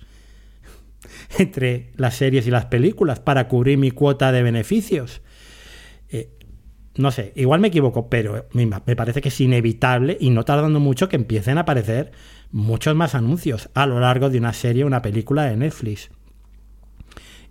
[1.40, 5.22] entre las series y las películas para cubrir mi cuota de beneficios.
[6.10, 6.30] Eh,
[6.96, 11.10] no sé, igual me equivoco, pero me, parece que es inevitable y no tardando mucho
[11.10, 12.12] que empiecen a aparecer
[12.52, 16.12] muchos más anuncios a lo largo de una serie o una película de Netflix.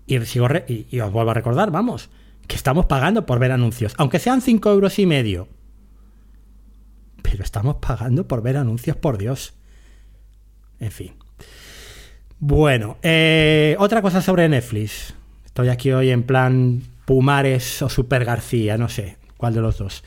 [0.07, 2.11] Y, os vuelvo a recordar, vamos,
[2.47, 5.49] que estamos pagando por ver anuncios, aunque sean 5 euros y medio.
[7.23, 9.55] Pero estamos pagando por ver anuncios, por Dios.
[10.79, 11.15] En fin.
[12.39, 15.15] Bueno, eh, otra cosa sobre Netflix.
[15.45, 20.05] Estoy aquí hoy en plan Pumares o Super García, no sé cuál de los dos.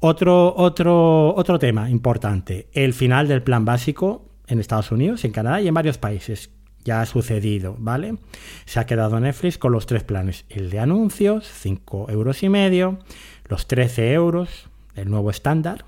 [0.00, 5.60] Otro, otro, otro tema importante, el final del plan básico en Estados Unidos, en Canadá
[5.60, 6.50] y en varios países.
[6.84, 8.16] Ya ha sucedido, ¿vale?
[8.64, 10.44] Se ha quedado Netflix con los tres planes.
[10.48, 12.98] El de anuncios, 5 euros y medio,
[13.44, 15.84] los 13 euros, el nuevo estándar,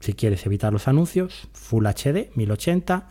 [0.00, 3.06] si quieres evitar los anuncios, Full HD, 1080,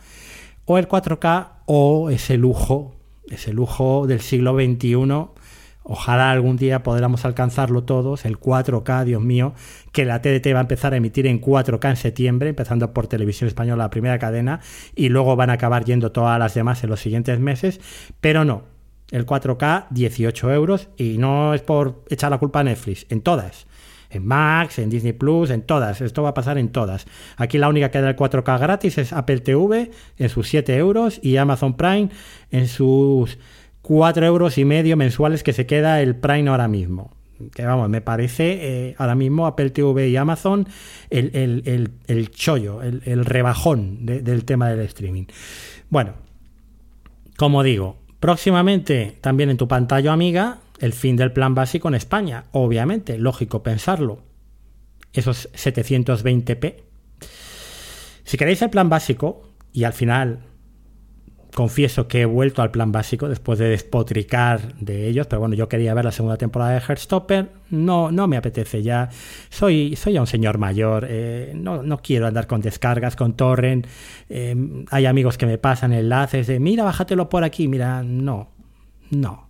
[0.66, 2.96] o el 4K o ese lujo,
[3.28, 5.41] ese lujo del siglo XXI.
[5.84, 9.54] Ojalá algún día podamos alcanzarlo todos, el 4K, Dios mío,
[9.90, 13.48] que la TDT va a empezar a emitir en 4K en septiembre, empezando por Televisión
[13.48, 14.60] Española, la primera cadena,
[14.94, 17.80] y luego van a acabar yendo todas las demás en los siguientes meses,
[18.20, 18.62] pero no,
[19.10, 23.66] el 4K 18 euros, y no es por echar la culpa a Netflix, en todas
[24.12, 26.00] en Max, en Disney Plus, en todas.
[26.00, 27.06] Esto va a pasar en todas.
[27.36, 31.18] Aquí la única que da el 4K gratis es Apple TV en sus 7 euros
[31.22, 32.10] y Amazon Prime
[32.50, 33.38] en sus
[33.82, 37.12] 4 euros y medio mensuales que se queda el Prime ahora mismo.
[37.54, 40.68] Que vamos, me parece eh, ahora mismo Apple TV y Amazon
[41.10, 45.24] el, chollo, el, rebajón del tema del streaming.
[45.90, 46.14] Bueno,
[47.36, 52.44] como digo, próximamente también en tu pantalla amiga el fin del plan básico en España.
[52.52, 54.22] Obviamente, lógico pensarlo.
[55.12, 56.76] Esos 720p.
[58.24, 59.42] Si queréis el plan básico,
[59.72, 60.40] y al final
[61.54, 65.68] confieso que he vuelto al plan básico después de despotricar de ellos, pero bueno, yo
[65.68, 69.10] quería ver la segunda temporada de Heartstopper, no, no me apetece ya,
[69.50, 73.86] soy, soy ya un señor mayor, eh, no, no, quiero andar con descargas, con torrent,
[74.28, 74.56] eh,
[74.90, 78.48] hay amigos que me pasan enlaces de, mira, bájatelo por aquí, mira, no,
[79.10, 79.48] no,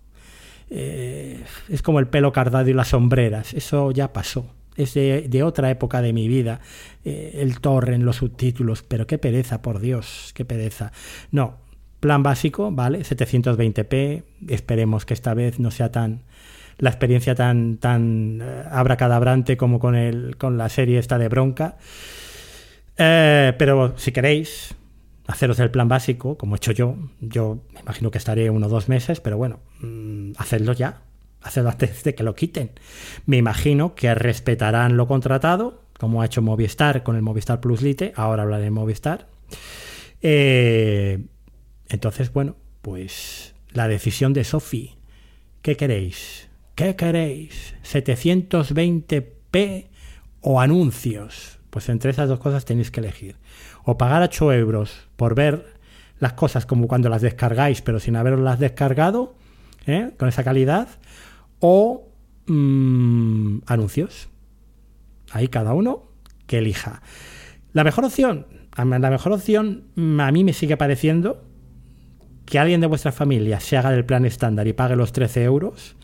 [0.70, 4.46] eh, es como el pelo cardado y las sombreras, eso ya pasó.
[4.74, 6.60] Es de, otra época de mi vida.
[7.04, 10.92] Eh, el torrent, los subtítulos, pero qué pereza, por Dios, qué pereza.
[11.30, 11.58] No,
[12.02, 13.02] plan básico, ¿vale?
[13.02, 14.24] 720p.
[14.48, 16.24] Esperemos que esta vez no sea tan
[16.78, 21.76] la experiencia tan, tan eh, abracadabrante como con, el, con la serie esta de bronca.
[22.96, 24.74] pero si queréis,
[25.26, 26.96] haceros el plan básico, como he hecho yo.
[27.20, 31.02] Yo me imagino que estaré uno o dos meses, pero bueno, mm, hacedlo ya,
[31.40, 32.70] hacedlo antes de que lo quiten.
[33.26, 38.12] Me imagino que respetarán lo contratado, como ha hecho Movistar con el Movistar Plus Lite,
[38.16, 39.28] ahora hablaré de Movistar.
[40.20, 41.20] Eh,
[41.92, 44.96] entonces, bueno, pues la decisión de Sofi.
[45.60, 46.48] ¿Qué queréis?
[46.74, 47.74] ¿Qué queréis?
[47.84, 49.88] ¿720p
[50.40, 51.58] o anuncios?
[51.68, 53.36] Pues entre esas dos cosas tenéis que elegir
[53.84, 55.74] o pagar 8 euros por ver
[56.18, 59.34] las cosas como cuando las descargáis, pero sin haberlas descargado,
[59.86, 60.12] ¿eh?
[60.18, 60.88] con esa calidad,
[61.58, 62.08] o
[62.46, 64.28] mm, anuncios.
[65.30, 66.04] Ahí cada uno
[66.46, 67.02] que elija.
[67.72, 69.84] La mejor opción, la mejor opción
[70.20, 71.51] a mí me sigue pareciendo
[72.52, 75.96] que alguien de vuestra familia se haga del plan estándar y pague los 13 euros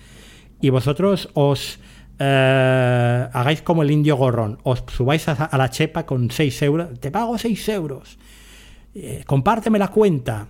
[0.62, 1.78] y vosotros os
[2.18, 7.11] eh, hagáis como el indio gorrón, os subáis a, la chepa con 6 euros, te
[7.11, 8.18] pago 6 euros,
[8.94, 10.48] eh, compárteme la cuenta.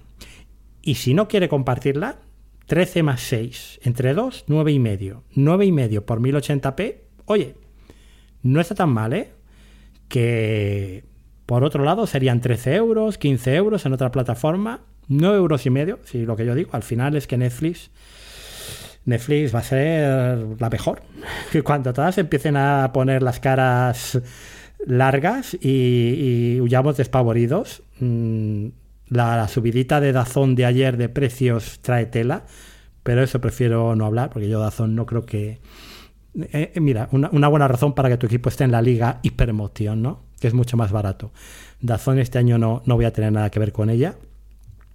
[0.83, 2.21] Y si no quiere compartirla,
[2.67, 5.25] 13 más 6, entre 2, 9 y medio.
[5.35, 7.57] 9 y medio por 1080p, oye,
[8.45, 9.33] no está tan mal, ¿eh?
[10.07, 11.03] Que
[11.45, 15.99] por otro lado serían 13 euros, 15 euros en otra plataforma, 9 euros y medio,
[16.05, 17.91] si lo que yo digo, al final es que Netflix
[19.09, 21.03] Netflix va a ser la mejor.
[21.51, 24.21] Que cuando todas empiecen a poner las caras
[24.87, 28.67] largas y, huyamos despavoridos, mm,
[29.09, 32.45] la, subidita de Dazón de ayer de precios trae tela,
[33.03, 35.61] pero eso prefiero no hablar porque yo Dazón no creo que...
[36.53, 40.03] Eh, eh, mira, una, buena razón para que tu equipo esté en la liga Hipermotion,
[40.03, 40.23] ¿no?
[40.39, 41.33] Que es mucho más barato.
[41.81, 44.17] Dazón este año no, no voy a tener nada que ver con ella,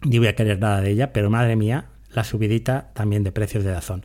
[0.04, 3.64] ni voy a querer nada de ella, pero madre mía, la subidita también de precios
[3.64, 4.04] de Dazón.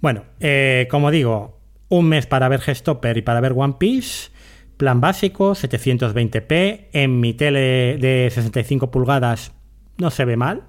[0.00, 4.30] Bueno, eh, como digo, un mes para ver Gestopper y para ver One Piece.
[4.76, 6.88] Plan básico, 720p.
[6.92, 9.52] En mi tele de 65 pulgadas
[9.98, 10.64] no se ve mal.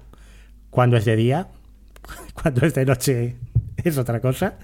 [0.70, 1.48] Cuando es de día.
[2.34, 3.36] Cuando es de noche
[3.84, 4.54] es otra cosa.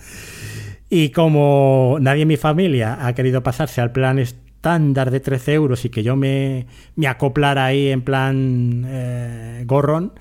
[0.89, 4.19] Y como nadie en mi familia ha querido pasarse al plan
[4.65, 10.15] estándar de 13 euros y que yo me, me acoplara ahí en plan eh, gorrón,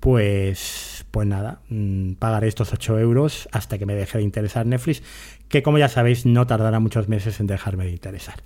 [0.00, 5.04] pues, pues nada, mm, pagaré estos 8 euros hasta que me deje de interesar Netflix,
[5.48, 8.42] que como ya sabéis no tardará muchos meses en dejarme de interesar.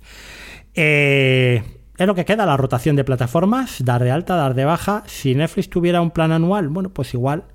[0.75, 1.63] Eh,
[1.97, 5.03] es lo que queda, la rotación de plataformas, dar de alta, dar de baja.
[5.07, 7.45] Si Netflix tuviera un plan anual, bueno, pues igual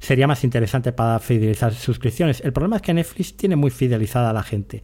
[0.00, 2.40] sería más interesante para fidelizar suscripciones.
[2.40, 4.82] El problema es que Netflix tiene muy fidelizada a la gente.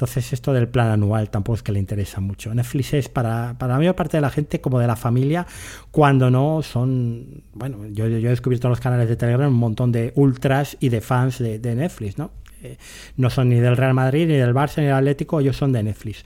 [0.00, 2.54] Entonces esto del plan anual tampoco es que le interesa mucho.
[2.54, 5.46] Netflix es para, para la mayor parte de la gente como de la familia,
[5.90, 10.14] cuando no son, bueno, yo, he descubierto en los canales de Telegram un montón de
[10.14, 12.30] ultras y de fans de, Netflix, ¿no?
[12.62, 12.78] Eh,
[13.18, 15.82] no son ni del Real Madrid, ni del Barça, ni del Atlético, ellos son de
[15.82, 16.24] Netflix.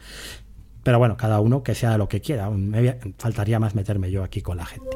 [0.85, 2.49] Pero bueno, cada uno que sea lo que quiera.
[3.19, 4.87] Faltaría más meterme yo aquí con la gente.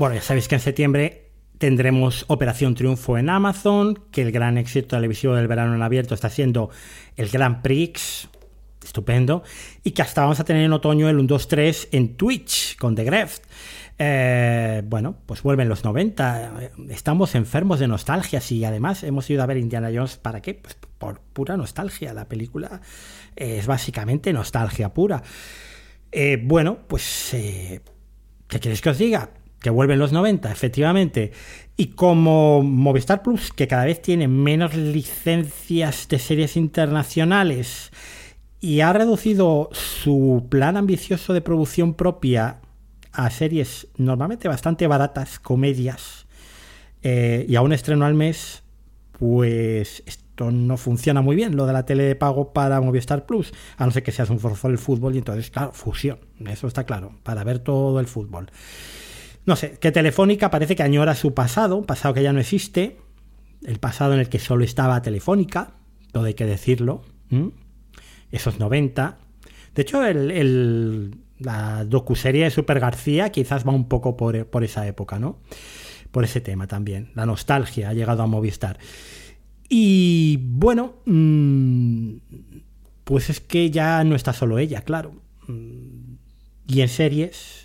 [0.00, 1.26] Bueno, ya sabéis que en septiembre
[1.58, 6.30] tendremos Operación Triunfo en Amazon, que el gran éxito televisivo del verano en abierto está
[6.30, 6.70] siendo
[7.16, 8.30] el Grand Prix,
[8.82, 9.42] estupendo,
[9.84, 13.44] y que hasta vamos a tener en otoño el 1-2-3 en Twitch con The Greft.
[13.98, 16.70] Eh, bueno, pues vuelven los 90.
[16.88, 20.16] Estamos enfermos de nostalgia y además hemos ido a ver Indiana Jones.
[20.16, 20.54] ¿Para qué?
[20.54, 22.14] Pues por pura nostalgia.
[22.14, 22.80] La película
[23.36, 25.22] es básicamente nostalgia pura.
[26.10, 27.82] Eh, bueno, pues, eh,
[28.48, 29.28] ¿qué queréis que os diga?
[29.60, 31.32] Que vuelven los 90, efectivamente.
[31.76, 37.90] Y como Movistar Plus, que cada vez tiene menos licencias de series internacionales
[38.60, 42.60] y ha reducido su plan ambicioso de producción propia
[43.12, 46.26] a series normalmente bastante baratas, comedias,
[47.02, 48.62] eh, y a un estreno al mes,
[49.12, 53.52] pues esto no funciona muy bien, lo de la tele de pago para Movistar Plus,
[53.76, 56.84] a no ser que seas un forfol del fútbol y entonces, claro, fusión, eso está
[56.84, 58.50] claro, para ver todo el fútbol.
[59.46, 62.98] No sé, que Telefónica parece que añora su pasado, un pasado que ya no existe,
[63.64, 65.72] el pasado en el que solo estaba Telefónica,
[66.12, 67.02] todo hay que decirlo,
[68.30, 69.18] esos 90.
[69.74, 75.18] De hecho, el la docuserie de Super García quizás va un poco por, esa época,
[75.18, 75.38] ¿no?
[76.10, 77.10] Por ese tema también.
[77.14, 78.78] La nostalgia ha llegado a Movistar.
[79.68, 82.16] Y bueno, mm,
[83.04, 85.14] pues es que ya no está solo ella, claro.
[85.46, 86.14] Mm,
[86.66, 87.59] y en series,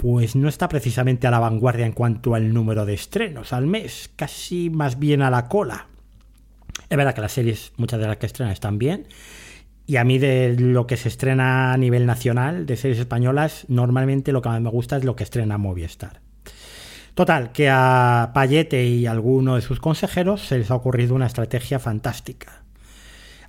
[0.00, 4.10] pues no está precisamente a la vanguardia en cuanto al número de estrenos al mes,
[4.14, 5.88] casi más bien a la cola.
[6.88, 9.08] Es verdad que las series, muchas de las que estrenan están bien,
[9.86, 14.32] y a mí de lo que se estrena a nivel nacional, de series españolas, normalmente
[14.32, 16.20] lo que más me gusta es lo que estrena Movistar.
[17.14, 21.26] Total, que a Payete y a alguno de sus consejeros se les ha ocurrido una
[21.26, 22.62] estrategia fantástica.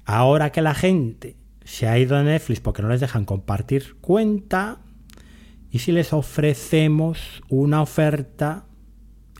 [0.05, 4.79] Ahora que la gente se ha ido a Netflix porque no les dejan compartir cuenta,
[5.71, 8.65] ¿y si les ofrecemos una oferta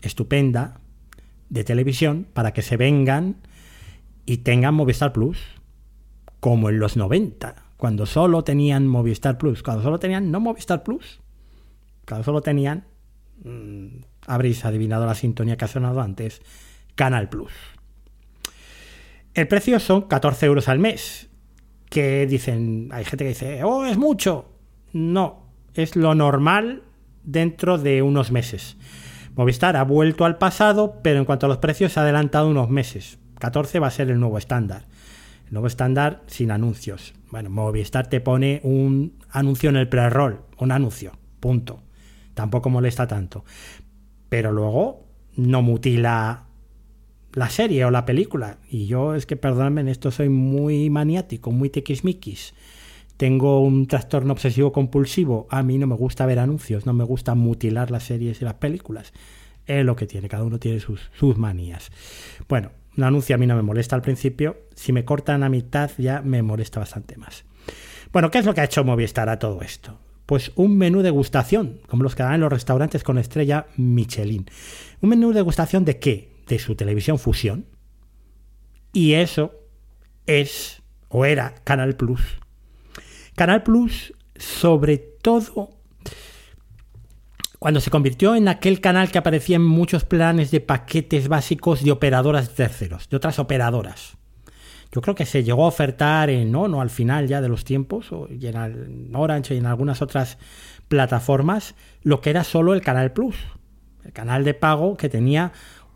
[0.02, 0.80] estupenda
[1.48, 3.36] de televisión para que se vengan
[4.26, 5.38] y tengan Movistar Plus?
[6.40, 11.20] como en los 90, cuando solo tenían Movistar Plus, cuando solo tenían no Movistar Plus,
[12.08, 12.86] cuando solo tenían,
[13.44, 16.40] mmm, habréis adivinado la sintonía que ha sonado antes,
[16.94, 17.52] Canal Plus.
[19.34, 21.28] El precio son 14 euros al mes,
[21.88, 24.46] que dicen, hay gente que dice, oh, es mucho.
[24.92, 25.39] No,
[25.74, 26.82] es lo normal
[27.24, 28.76] dentro de unos meses.
[29.36, 32.68] Movistar ha vuelto al pasado, pero en cuanto a los precios se ha adelantado unos
[32.68, 33.18] meses.
[33.38, 34.86] 14 va a ser el nuevo estándar.
[35.50, 37.14] Nuevo estándar sin anuncios.
[37.30, 41.82] Bueno, Movistar te pone un anuncio en el pre-roll, un anuncio, punto.
[42.34, 43.44] Tampoco molesta tanto.
[44.28, 45.06] Pero luego
[45.36, 46.46] no mutila
[47.32, 48.58] la serie o la película.
[48.68, 52.54] Y yo es que, perdóname, en esto soy muy maniático, muy tiquismiquis.
[53.20, 55.46] Tengo un trastorno obsesivo compulsivo.
[55.50, 58.54] A mí no me gusta ver anuncios, no me gusta mutilar las series y las
[58.54, 59.12] películas.
[59.66, 61.90] Es lo que tiene, cada uno tiene sus, manías.
[62.48, 65.90] Bueno, un anuncio a mí no me molesta al principio, si me cortan a mitad
[65.98, 67.44] ya me molesta bastante más.
[68.10, 69.98] Bueno, ¿qué es lo que ha hecho Movistar a todo esto?
[70.24, 74.46] Pues un menú de gustación, como los que dan en los restaurantes con estrella Michelin.
[75.02, 76.42] ¿Un menú de gustación de qué?
[76.46, 77.66] De su televisión fusión.
[78.94, 79.52] Y eso
[80.24, 82.40] es, o era, Canal Plus.
[83.40, 85.70] Canal Plus, sobre todo
[87.58, 91.90] cuando se convirtió en aquel canal que aparecía en muchos planes de paquetes básicos de
[91.90, 94.18] operadoras terceros, de otras operadoras.
[94.92, 98.10] Yo creo que se llegó a ofertar en no al final ya de los tiempos,
[98.28, 100.36] en Orange y en algunas otras
[100.88, 103.36] plataformas, lo que era solo el Canal Plus,
[104.04, 105.52] el canal de pago que tenía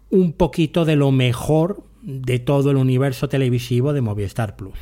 [0.08, 4.78] un poquito de lo mejor de todo el universo televisivo de Movistar Plus.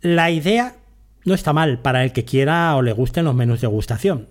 [0.00, 0.76] La idea
[1.24, 4.28] no está mal para el que quiera o le gusten los menús de gustación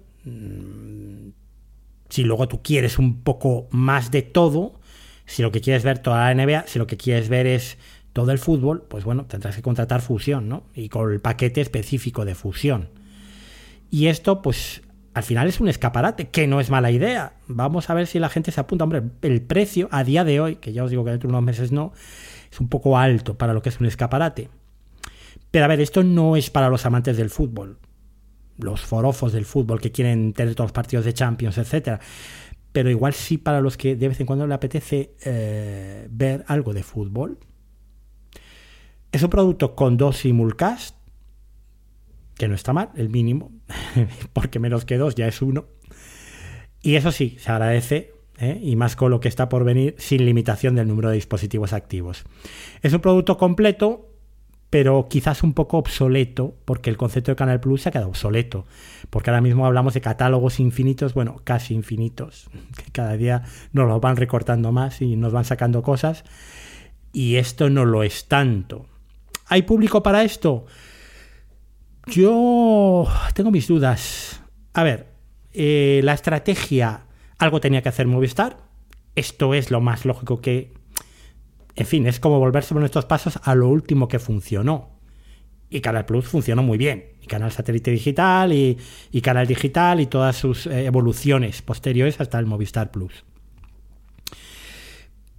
[2.10, 4.80] si luego tú quieres un poco más de todo,
[5.26, 7.78] si lo que quieres ver toda la NBA, si lo que quieres ver es
[8.14, 10.64] todo el fútbol, pues bueno, tendrás que contratar fusión, ¿no?
[10.74, 12.90] Y con el paquete específico de fusión.
[13.92, 14.82] Y esto, pues,
[15.14, 17.34] al final es un escaparate, que no es mala idea.
[17.48, 18.86] Vamos a ver si la gente se apunta.
[18.86, 21.44] Hombre, el precio a día de hoy, que ya os digo que dentro de unos
[21.44, 21.94] meses no,
[22.52, 24.50] es un poco alto para lo que es un escaparate.
[25.52, 27.80] Pero a ver, esto no es para los amantes del fútbol,
[28.58, 32.00] los forofos del fútbol que quieren tener todos los partidos de Champions, etcétera.
[32.72, 36.74] Pero igual sí para los que de vez en cuando le apetece eh, ver algo
[36.74, 37.40] de fútbol.
[39.12, 40.96] Es un producto con dos simulcast,
[42.36, 43.52] que no está mal, el mínimo,
[44.34, 45.66] porque menos que dos ya es uno.
[46.82, 48.60] Y eso sí, se agradece, ¿eh?
[48.62, 52.26] y más con lo que está por venir, sin limitación del número de dispositivos activos.
[52.82, 54.10] Es un producto completo,
[54.70, 58.66] pero quizás un poco obsoleto, porque el concepto de Canal Plus se ha quedado obsoleto,
[59.10, 62.50] porque ahora mismo hablamos de catálogos infinitos, bueno, casi infinitos,
[62.84, 66.24] que cada día nos los van recortando más y nos van sacando cosas,
[67.14, 68.86] y esto no lo es tanto.
[69.48, 70.66] ¿Hay público para esto?
[72.08, 74.42] Yo tengo mis dudas.
[74.74, 75.08] A ver,
[75.54, 77.06] eh, la estrategia,
[77.38, 78.58] algo tenía que hacer Movistar.
[79.16, 80.74] Esto es lo más lógico que...
[81.78, 84.90] En fin, es como volverse por nuestros pasos a lo último que funcionó.
[85.70, 87.06] Y Canal Plus funcionó muy bien.
[87.22, 92.48] Y Canal Satélite Digital y, Canal Digital y todas sus eh, evoluciones posteriores hasta el
[92.48, 93.24] Movistar Plus.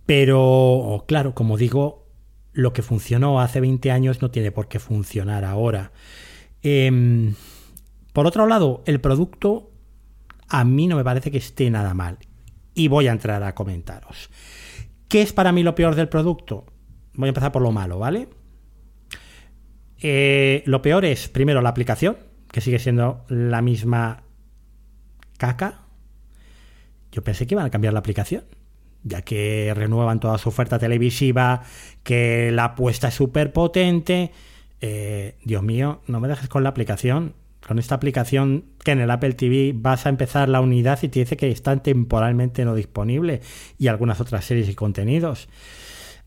[0.06, 2.06] Pero, claro, como digo,
[2.52, 5.90] lo que funcionó hace 20 años no tiene por qué funcionar ahora.
[6.62, 7.34] Em,
[8.12, 9.72] por otro lado, el producto
[10.48, 12.18] a mí no me parece que esté nada mal.
[12.74, 14.30] Y voy a entrar a comentaros.
[15.08, 16.66] ¿Qué es para mí lo peor del producto?
[17.14, 18.28] Voy a empezar por lo malo, ¿vale?
[20.00, 22.16] Eh, lo peor es, primero, la aplicación,
[22.52, 24.22] que sigue siendo la misma
[25.38, 25.80] caca.
[27.10, 28.44] Yo pensé que iban a cambiar la aplicación,
[29.02, 31.62] ya que renuevan toda su oferta televisiva,
[32.02, 34.32] que la apuesta es súper potente
[34.80, 37.34] eh, Dios mío, no me dejes con la aplicación.
[37.66, 41.20] Con esta aplicación que en el Apple TV vas a empezar la unidad y te
[41.20, 43.40] dice que están temporalmente no disponible
[43.78, 45.48] y algunas otras series y contenidos.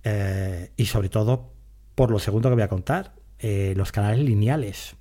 [0.04, 1.54] Eh, y sobre todo,
[1.96, 4.96] por lo segundo que voy a contar, eh, los canales lineales.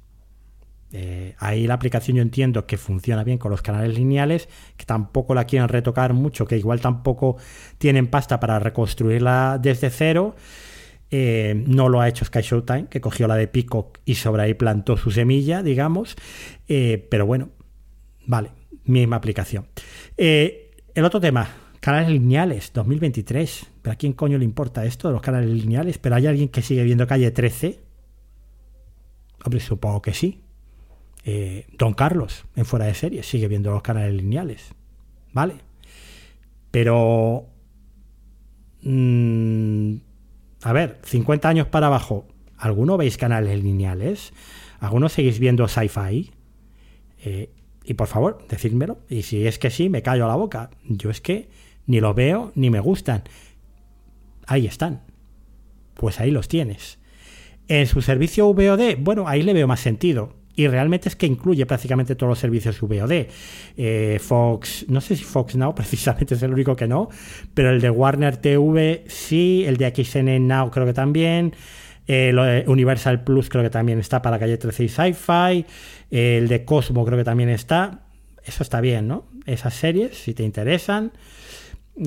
[1.38, 5.44] ahí la aplicación yo entiendo que funciona bien con los canales lineales, que tampoco la
[5.44, 7.36] quieren retocar mucho, que igual tampoco
[7.78, 10.34] tienen pasta para reconstruirla desde cero.
[11.10, 14.54] Eh, no lo ha hecho Sky Showtime, que cogió la de Peacock y sobre ahí
[14.54, 16.16] plantó su semilla, digamos.
[16.68, 17.50] Eh, pero bueno,
[18.26, 18.50] vale,
[18.84, 19.66] misma aplicación.
[20.16, 21.48] Eh, el otro tema,
[21.80, 23.66] canales lineales, 2023.
[23.82, 25.98] ¿Pero a quién coño le importa esto de los canales lineales?
[25.98, 27.80] ¿Pero hay alguien que sigue viendo calle 13?
[29.44, 30.42] Hombre, supongo que sí.
[31.78, 34.74] Don Carlos, en fuera de serie, sigue viendo los canales lineales.
[35.32, 35.54] ¿Vale?
[36.70, 37.46] Pero...
[38.82, 39.96] Mmm,
[40.62, 44.32] a ver, 50 años para abajo, ¿alguno veis canales lineales?
[44.78, 46.30] ¿Alguno seguís viendo sci-fi?
[47.22, 47.50] Eh,
[47.84, 48.98] y por favor, decídmelo.
[49.08, 50.70] Y si es que sí, me callo la boca.
[50.84, 51.48] Yo es que
[51.86, 53.22] ni lo veo ni me gustan.
[54.46, 55.02] Ahí están.
[55.94, 56.98] Pues ahí los tienes.
[57.68, 61.64] En su servicio VOD, bueno, ahí le veo más sentido y realmente es que incluye
[61.66, 63.26] prácticamente todos los servicios VOD.
[63.76, 67.08] Eh, Fox, no sé si Fox Now precisamente es el único que no,
[67.54, 71.54] pero el de Warner TV sí, el de XN Now creo que también.
[72.12, 75.66] Eh, Universal Plus creo que también está para calle 13 y Sci-Fi.
[76.10, 78.00] el de Cosmo creo que también está.
[78.44, 79.26] Eso está bien, ¿no?
[79.46, 81.12] Esas series, si te interesan.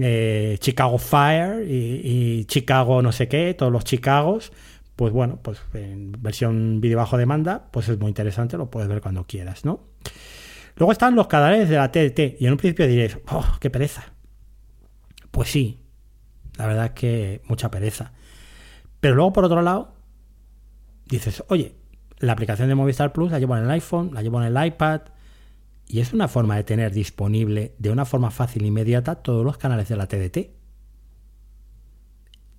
[0.01, 2.01] Eh, Chicago Fire y,
[2.39, 4.51] y, Chicago no sé qué, todos los Chicagos
[4.95, 9.01] pues bueno, pues en versión vídeo bajo demanda, pues es muy interesante, lo puedes ver
[9.01, 9.81] cuando quieras, ¿no?
[10.75, 14.13] Luego están los canales de la TDT, y en un principio diréis, ¡oh, qué pereza!
[15.31, 15.79] Pues sí,
[16.57, 18.13] la verdad es que mucha pereza.
[18.99, 19.95] Pero luego, por otro lado,
[21.05, 21.75] dices, oye,
[22.19, 25.01] la aplicación de Movistar Plus la llevo en el iPhone, la llevo en el iPad,
[25.87, 29.57] y es una forma de tener disponible de una forma fácil e inmediata todos los
[29.57, 30.37] canales de la TDT.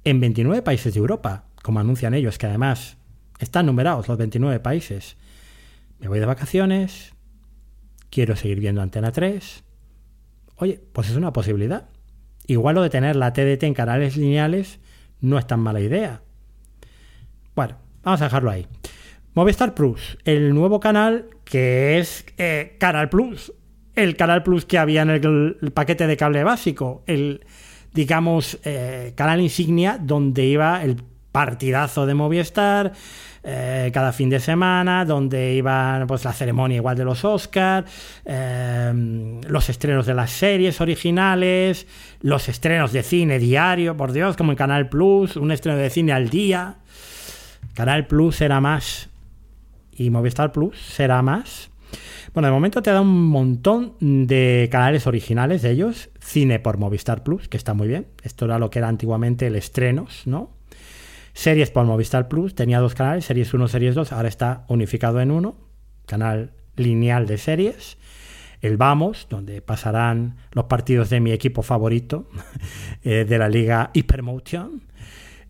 [0.04, 2.98] En 29 países de Europa, como anuncian ellos, que además
[3.38, 5.16] están numerados los 29 países.
[5.98, 7.14] Me voy de vacaciones,
[8.10, 9.64] quiero seguir viendo Antena 3.
[10.56, 11.88] Oye, pues es una posibilidad.
[12.46, 14.78] Igual lo de tener la TDT en canales lineales
[15.22, 16.20] no es tan mala idea.
[17.56, 18.66] Bueno, vamos a dejarlo ahí.
[19.32, 23.54] Movistar Plus, el nuevo canal que es eh, Canal Plus.
[23.94, 27.04] El Canal Plus que había en el, paquete de cable básico.
[27.06, 27.46] El,
[27.94, 32.92] digamos, eh, canal insignia donde iba el partidazo de Movistar.
[33.42, 37.90] Eh, cada fin de semana, donde iban pues la ceremonia igual de los Oscars,
[38.24, 41.86] eh, los estrenos de las series originales,
[42.20, 46.12] los estrenos de cine diario, por Dios, como en Canal Plus, un estreno de cine
[46.12, 46.76] al día.
[47.74, 49.10] Canal Plus será más
[49.92, 51.68] y Movistar Plus será más.
[52.32, 56.10] Bueno, de momento te da un montón de canales originales de ellos.
[56.20, 58.06] Cine por Movistar Plus, que está muy bien.
[58.22, 60.50] Esto era lo que era antiguamente el estrenos, ¿no?
[61.34, 65.32] Series por Movistar Plus, tenía dos canales, Series 1, Series 2, ahora está unificado en
[65.32, 65.56] uno,
[66.06, 67.98] canal lineal de series.
[68.60, 72.28] El Vamos, donde pasarán los partidos de mi equipo favorito
[73.04, 74.82] eh, de la liga Hypermotion.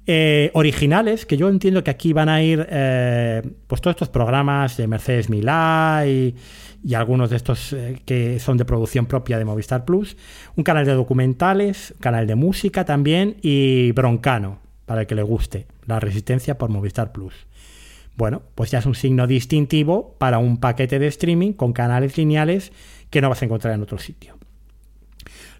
[0.07, 4.77] Eh, originales, que yo entiendo que aquí van a ir eh, pues todos estos programas
[4.77, 6.35] de Mercedes Milá y,
[6.83, 7.75] y algunos de estos
[8.05, 10.17] que son de producción propia de Movistar Plus.
[10.57, 15.67] Un canal de documentales, canal de música también y Broncano, para el que le guste,
[15.87, 17.35] la resistencia por Movistar Plus.
[18.17, 22.73] Bueno, pues ya es un signo distintivo para un paquete de streaming con canales lineales
[23.11, 24.37] que no vas a encontrar en otro sitio.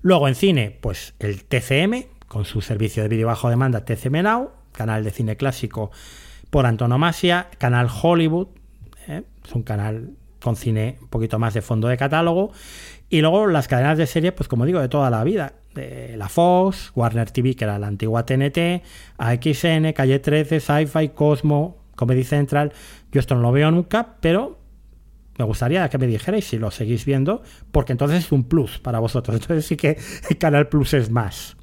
[0.03, 4.51] Luego en cine, pues el TCM, con su servicio de vídeo bajo demanda TCM Now,
[4.73, 5.91] canal de cine clásico
[6.51, 8.49] por antonomasia, canal Hollywood,
[9.09, 9.23] ¿eh?
[9.45, 10.11] es un canal
[10.45, 12.53] con cine un poquito más de fondo de catálogo,
[13.09, 16.29] y luego las cadenas de serie, pues como digo, de toda la vida, de la
[16.29, 18.83] Fox, Warner TV, que era la antigua TNT,
[19.17, 22.73] AXN, Calle 13, Sci-Fi, Cosmo, Comedy Central.
[23.11, 24.59] Yo esto no lo veo nunca, pero
[25.39, 27.43] me gustaría que me dijerais si lo seguís viendo,
[27.73, 29.37] porque entonces es un plus para vosotros.
[29.41, 29.97] Entonces sí que
[30.29, 31.57] el Canal Plus es más.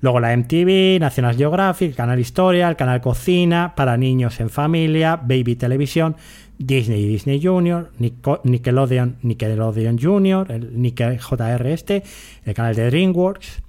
[0.00, 5.56] Luego la MTV, National Geographic, Canal Historia, el Canal Cocina, para niños en familia, Baby
[5.56, 6.16] Televisión,
[6.58, 12.02] Disney y Disney Junior, Nickelodeon, Nickelodeon Junior, el Nickel JR este,
[12.44, 13.62] el canal de DreamWorks.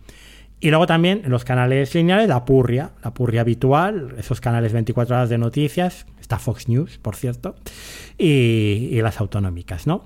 [0.59, 5.29] Y luego también los canales lineales, la Purria, la Purria habitual, esos canales 24 horas
[5.29, 7.55] de noticias, está Fox News, por cierto,
[8.17, 10.05] y, las autonómicas, ¿no?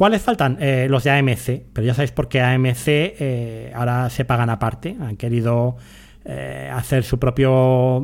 [0.00, 0.56] ¿Cuáles faltan?
[0.60, 4.96] Eh, los de AMC, pero ya sabéis por qué AMC eh, ahora se pagan aparte,
[4.98, 5.76] han querido
[6.24, 8.02] eh, hacer su propio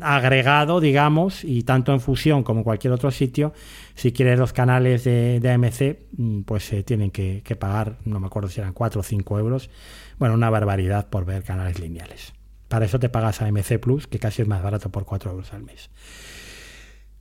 [0.00, 3.52] agregado, digamos, y tanto en fusión como en cualquier otro sitio,
[3.94, 8.58] si quieres los canales de, AMC, mm, pues tienen que, pagar, no me acuerdo si
[8.58, 9.70] eran 4 o 5 euros,
[10.18, 12.32] bueno, una barbaridad por ver canales lineales.
[12.66, 15.62] Para eso te pagas AMC Plus, que casi es más barato por 4 euros al
[15.62, 15.88] mes.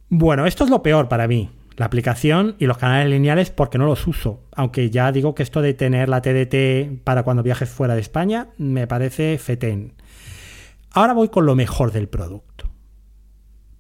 [0.09, 3.86] Bueno, esto es lo peor para mí, la aplicación y los canales lineales porque no
[3.86, 4.41] los uso.
[4.51, 8.49] Aunque ya digo que esto de tener la TDT para cuando viajes fuera de España
[8.57, 9.93] me parece fetén.
[10.91, 12.65] Ahora voy con lo mejor del producto.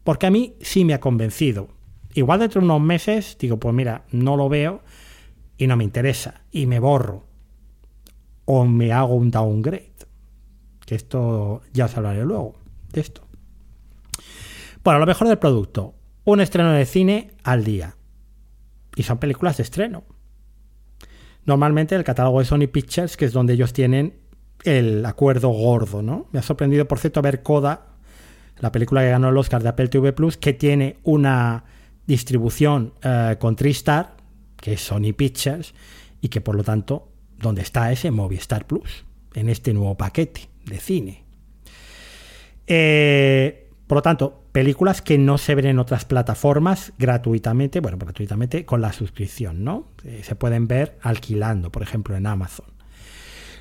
[0.03, 1.69] Porque a mí sí me ha convencido.
[2.13, 4.81] Igual dentro de unos meses digo, pues mira, no lo veo
[5.57, 7.25] y no me interesa y me borro.
[8.45, 9.91] O me hago un downgrade.
[10.85, 12.55] Que esto ya os hablaré luego
[12.93, 13.27] de esto.
[14.83, 15.95] Bueno, lo mejor del producto.
[16.27, 17.95] Un estreno de cine al día.
[18.97, 20.03] Y son películas de estreno.
[21.45, 24.19] Normalmente el catálogo de Sony Pictures, que es donde ellos tienen
[24.65, 26.27] el acuerdo gordo, ¿no?
[26.33, 27.95] Me ha sorprendido, por cierto, ver Coda,
[28.59, 31.63] la película que ganó el Oscar de Apple TV Plus, que tiene una
[32.05, 34.17] distribución eh, con Tristar,
[34.57, 35.73] que es Sony Pictures,
[36.19, 37.07] y que por lo tanto,
[37.37, 41.23] donde está ese Movistar Plus, en este nuevo paquete de cine.
[42.67, 48.65] Eh, por lo tanto, películas que no se ven en otras plataformas gratuitamente, bueno, gratuitamente
[48.65, 49.91] con la suscripción, ¿no?
[50.03, 52.65] Eh, se pueden ver alquilando, por ejemplo, en Amazon.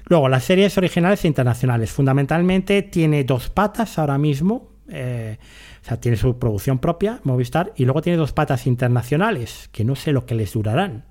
[0.07, 1.93] Luego, las series originales e internacionales.
[1.93, 4.73] Fundamentalmente tiene dos patas ahora mismo.
[4.89, 5.39] Eh,
[5.83, 9.95] o sea, tiene su producción propia, Movistar, y luego tiene dos patas internacionales, que no
[9.95, 11.05] sé lo que les durarán.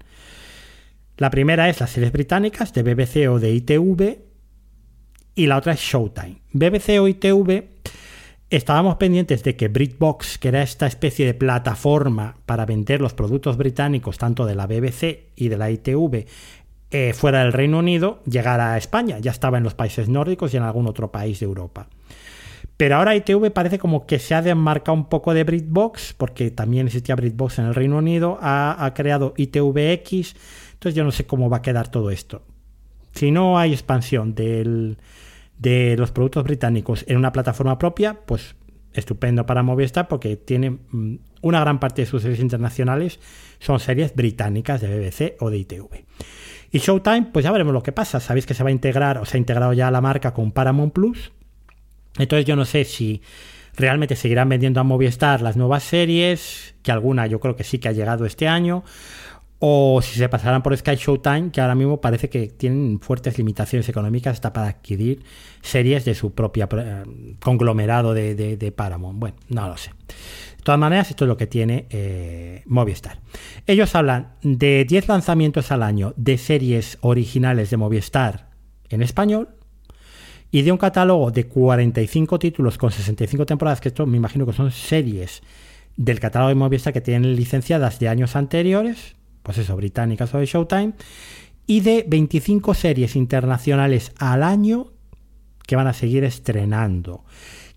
[1.18, 4.20] La primera es las series británicas de BBC o de ITV,
[5.36, 6.42] y la otra es Showtime.
[6.52, 7.76] BBC o ITV
[8.56, 13.58] estábamos pendientes de que BritBox, que era esta especie de plataforma para vender los productos
[13.58, 16.26] británicos tanto de la BBC y de la ITV
[16.92, 19.20] eh, fuera del Reino Unido llegara a España.
[19.20, 21.88] Ya estaba en los países nórdicos y en algún otro país de Europa.
[22.78, 26.88] Pero ahora ITV parece como que se ha desmarcado un poco de BritBox, porque también
[26.88, 30.36] existía BritBox en el Reino Unido, ha, creado ITVX,
[30.74, 32.42] entonces yo no sé cómo va a quedar todo esto.
[33.14, 34.36] Si no hay expansión
[35.58, 38.56] de los productos británicos en una plataforma propia, pues
[38.94, 43.20] estupendo para Movistar porque tiene mm, una gran parte de sus series internacionales
[43.60, 46.06] son series británicas de BBC o de ITV.
[46.72, 48.20] Y Showtime, pues ya veremos lo que pasa.
[48.20, 50.94] Sabéis que se va a integrar, o se ha integrado ya la marca con Paramount
[50.94, 51.32] Plus.
[52.18, 53.22] Entonces yo no sé si
[53.76, 57.90] realmente seguirán vendiendo a Movistar las nuevas series, que alguna yo creo que sí que
[57.90, 58.84] ha llegado este año,
[59.68, 63.90] o si se pasaran por Sky Showtime, que ahora mismo parece que tienen fuertes limitaciones
[63.90, 65.24] económicas hasta para adquirir
[65.64, 67.04] series de su propia eh,
[67.42, 69.18] conglomerado de, Paramount.
[69.18, 69.90] Bueno, no lo sé.
[70.58, 73.22] De todas maneras, esto es lo que tiene eh, Movistar.
[73.66, 78.52] Ellos hablan de 10 lanzamientos al año de series originales de Movistar
[78.90, 79.50] en español
[80.52, 84.54] y de un catálogo de 45 títulos con 65 temporadas, que esto me imagino que
[84.54, 85.42] son series
[85.98, 90.48] del catálogo de Movistar que tienen licenciadas de años anteriores pues eso, británicas o de
[90.48, 90.94] Showtime,
[91.68, 94.88] y de 25 series internacionales al año
[95.68, 97.24] que van a seguir estrenando.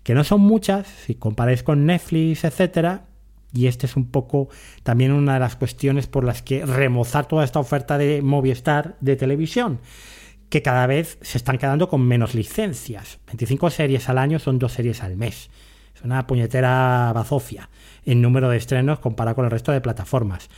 [0.01, 3.05] Que no son muchas, si comparáis con Netflix, etcétera,
[3.53, 4.49] y este es un poco
[4.81, 9.15] también una de las cuestiones por las que remozar toda esta oferta de Movistar de
[9.15, 9.79] televisión,
[10.49, 13.19] que cada vez se están quedando con menos licencias.
[13.27, 15.51] 25 series al año son dos series al mes.
[15.95, 17.69] Es una puñetera bazofia
[18.05, 20.49] en número de estrenos comparado con el resto de plataformas.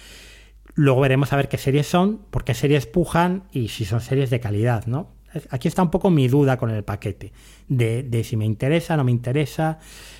[0.76, 4.30] Luego veremos a ver qué series son, por qué series pujan y si son series
[4.30, 5.09] de calidad, ¿no?
[5.49, 7.32] Aquí está un poco mi duda con el paquete,
[7.69, 9.80] de, si me interesa, no me interesa,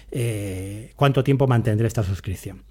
[0.10, 2.64] eh, cuánto tiempo mantendré esta suscripción.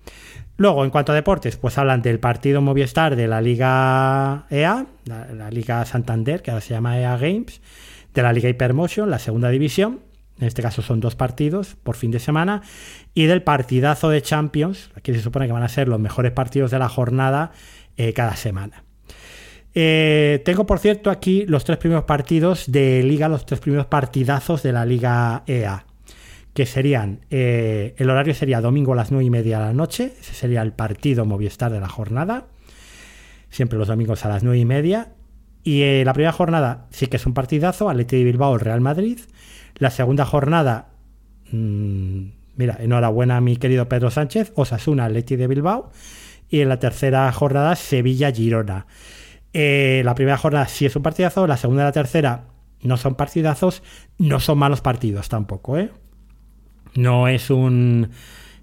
[0.56, 5.50] Luego, en cuanto a deportes, pues hablan del partido Movistar de la Liga EA, la,
[5.50, 7.60] Liga Santander, que ahora se llama EA Games,
[8.14, 10.00] de la Liga Hypermotion, la segunda división,
[10.41, 12.62] en este caso son dos partidos por fin de semana,
[13.14, 16.70] y del partidazo de Champions, aquí se supone que van a ser los mejores partidos
[16.70, 17.53] de la jornada
[17.97, 18.84] eh, cada semana.
[19.74, 24.62] Eh, tengo, por cierto, aquí los tres primeros partidos de liga, los tres primeros partidazos
[24.62, 25.84] de la liga EA,
[26.55, 30.14] que serían, eh, el horario sería domingo a las 9 y media de la noche,
[30.20, 32.47] ese sería el partido Movistar de la jornada,
[33.51, 35.12] siempre los domingos a las 9 y media,
[35.62, 39.20] y la primera jornada sí que es un partidazo, Atleti de Bilbao, Real Madrid,
[39.80, 40.90] la segunda jornada,
[41.50, 45.90] mmm, mira, enhorabuena mi querido Pedro Sánchez, Osasuna, Atleti de Bilbao,
[46.48, 48.86] y en la tercera jornada Sevilla-Girona.
[49.52, 52.44] Eh, la primera jornada sí es un partidazo, la segunda y la tercera
[52.82, 53.82] no son partidazos,
[54.18, 55.90] no son malos partidos tampoco, ¿eh?
[56.94, 58.10] No es un,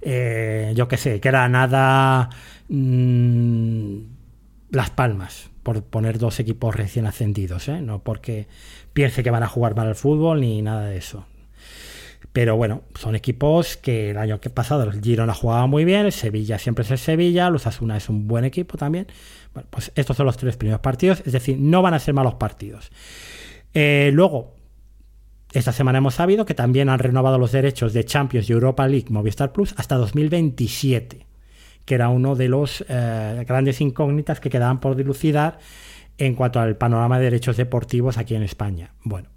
[0.02, 2.30] eh, yo qué sé, que era nada
[2.70, 3.98] mm,
[4.70, 7.82] Las Palmas, por poner dos equipos recién ascendidos, ¿eh?
[7.82, 8.48] No porque
[8.94, 11.26] piense que van a jugar mal al fútbol ni nada de eso.
[12.34, 16.12] Pero bueno, son equipos que el año que pasado el Girona jugaba muy bien, el
[16.12, 19.08] Sevilla siempre es el Sevilla, los Asuna es un buen equipo también.
[19.54, 22.36] Bueno, pues estos son los tres primeros partidos, es decir, no van a ser malos
[22.36, 22.92] partidos.
[23.74, 24.54] Eh, luego,
[25.54, 29.08] esta semana hemos sabido que también han renovado los derechos de Champions y Europa League
[29.10, 31.26] Movistar Plus hasta 2027,
[31.88, 35.58] que era uno de los eh, grandes incógnitas que quedaban por dilucidar
[36.18, 38.92] en cuanto al panorama de derechos deportivos aquí en España.
[39.04, 39.30] Bueno,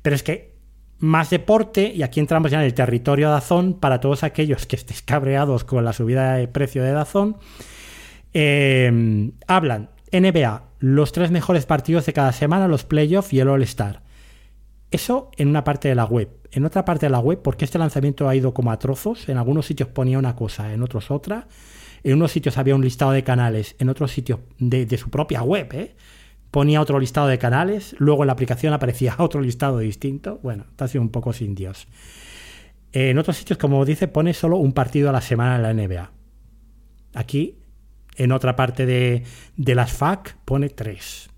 [0.00, 0.54] pero es que
[0.98, 4.76] más deporte, y aquí entramos ya en el territorio de Dazón, para todos aquellos que
[4.76, 7.36] estéis cabreados con la subida de precio de Dazón,
[8.32, 14.00] eh, hablan NBA, los tres mejores partidos de cada semana, los playoffs y el All-Star.
[14.90, 16.30] Eso en una parte de la web.
[16.50, 19.36] En otra parte de la web, porque este lanzamiento ha ido como a trozos, en
[19.36, 21.46] algunos sitios ponía una cosa, en otros otra.
[22.04, 25.42] En unos sitios había un listado de canales, en otros sitios de, de su propia
[25.42, 25.96] web, ¿eh?
[26.54, 30.38] ponía otro listado de canales, luego en la aplicación aparecía otro listado distinto.
[30.40, 31.88] Bueno, está sido un poco sin Dios.
[32.92, 36.12] En otros sitios, como dice, pone solo un partido a la semana en la NBA.
[37.14, 37.58] Aquí,
[38.14, 39.24] en otra parte de,
[39.56, 41.28] las FAC, pone tres.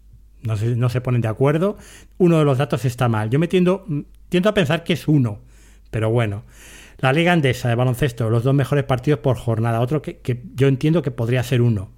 [0.43, 1.79] No se, no se ponen de acuerdo.
[2.19, 3.31] Uno de los datos está mal.
[3.31, 3.87] Yo me tiendo,
[4.29, 5.41] tiendo a pensar que es uno,
[5.91, 6.45] pero bueno.
[6.99, 9.81] La Liga Andesa de baloncesto, los dos mejores partidos por jornada.
[9.81, 11.91] Otro que, que yo entiendo que podría ser uno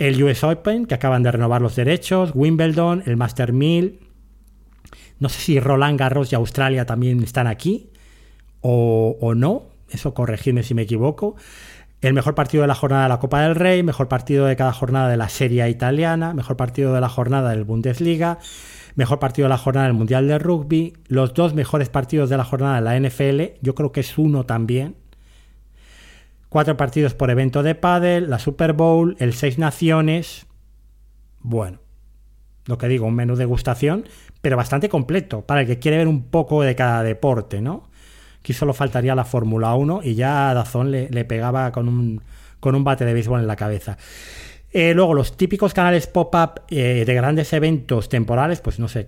[0.00, 4.00] el US Open, que acaban de renovar los derechos, Wimbledon, el Master 1000.
[5.18, 7.90] No sé si Roland Garros y Australia también están aquí
[8.62, 9.64] o, no.
[9.90, 11.36] Eso corregidme si me equivoco.
[12.00, 14.72] El mejor partido de la jornada de la Copa del Rey, mejor partido de cada
[14.72, 18.38] jornada de la Serie italiana, mejor partido de la jornada del Bundesliga,
[19.00, 22.44] mejor partido de la jornada del Mundial de Rugby, los dos mejores partidos de la
[22.44, 24.94] jornada de la NFL, yo creo que es uno también,
[26.50, 30.46] Cuatro partidos por evento de pádel, la Super Bowl, el Seis Naciones.
[31.38, 31.78] Bueno,
[32.66, 34.04] lo que digo, un menú de degustación,
[34.42, 37.88] pero bastante completo para el que quiere ver un poco de cada deporte, ¿no?
[38.40, 42.20] Aquí solo faltaría la Fórmula 1 y ya a Dazón le, pegaba con un,
[42.58, 43.96] con un bate de béisbol en la cabeza.
[44.72, 49.06] Eh, luego, los típicos canales pop-up eh, de grandes eventos temporales, pues no sé,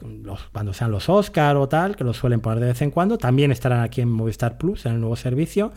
[0.53, 3.53] cuando sean los Oscar o tal, que los suelen poner de vez en cuando, también
[3.53, 5.73] estarán aquí en Movistar Plus, en el nuevo servicio.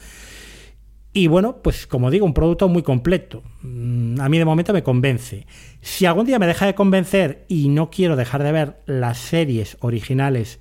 [1.13, 3.43] Y bueno, pues como digo, un producto muy completo.
[3.61, 5.45] Mm, a mí de momento me convence.
[5.79, 9.77] Si algún día me deja de convencer y no quiero dejar de ver las series
[9.79, 10.59] originales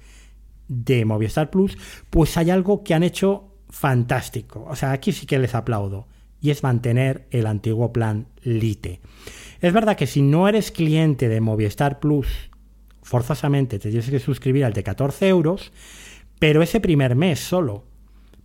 [0.68, 1.76] de Movistar Plus,
[2.10, 4.64] pues hay algo que han hecho fantástico.
[4.68, 6.06] O sea, aquí sí que les aplaudo.
[6.44, 9.00] Y es mantener el antiguo plan Lite.
[9.62, 12.50] Es verdad que si no eres cliente de Movistar Plus,
[13.02, 15.72] forzosamente te tienes que suscribir al de 14 euros,
[16.38, 17.86] pero ese primer mes solo,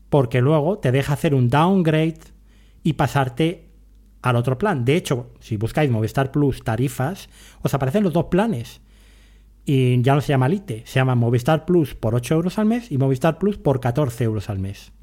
[0.10, 2.20] porque luego te deja hacer un downgrade
[2.84, 3.68] y pasarte
[4.22, 4.86] al otro plan.
[4.86, 7.28] De hecho, si buscáis Movistar Plus tarifas,
[7.64, 8.80] os aparecen los dos planes.
[9.66, 12.94] Y ya no se llama Lite, se llama Movistar Plus por 8 euros al mes
[12.94, 14.94] y Movistar Plus por 14 euros al mes.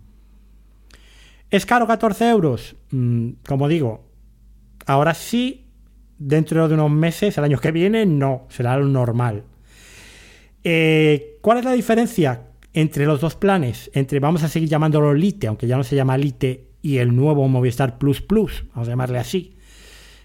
[1.50, 2.76] ¿Es caro 14 euros?
[2.90, 4.08] Mm, como digo,
[4.86, 5.66] ahora sí,
[6.18, 9.44] dentro de unos meses, el año que viene, no, será lo normal.
[10.64, 13.90] Eh, ¿Cuál es la diferencia entre los dos planes?
[13.94, 17.46] Entre, vamos a seguir llamándolo Lite, aunque ya no se llama Lite, y el nuevo
[17.48, 19.56] Movistar Plus Plus, vamos a llamarle así,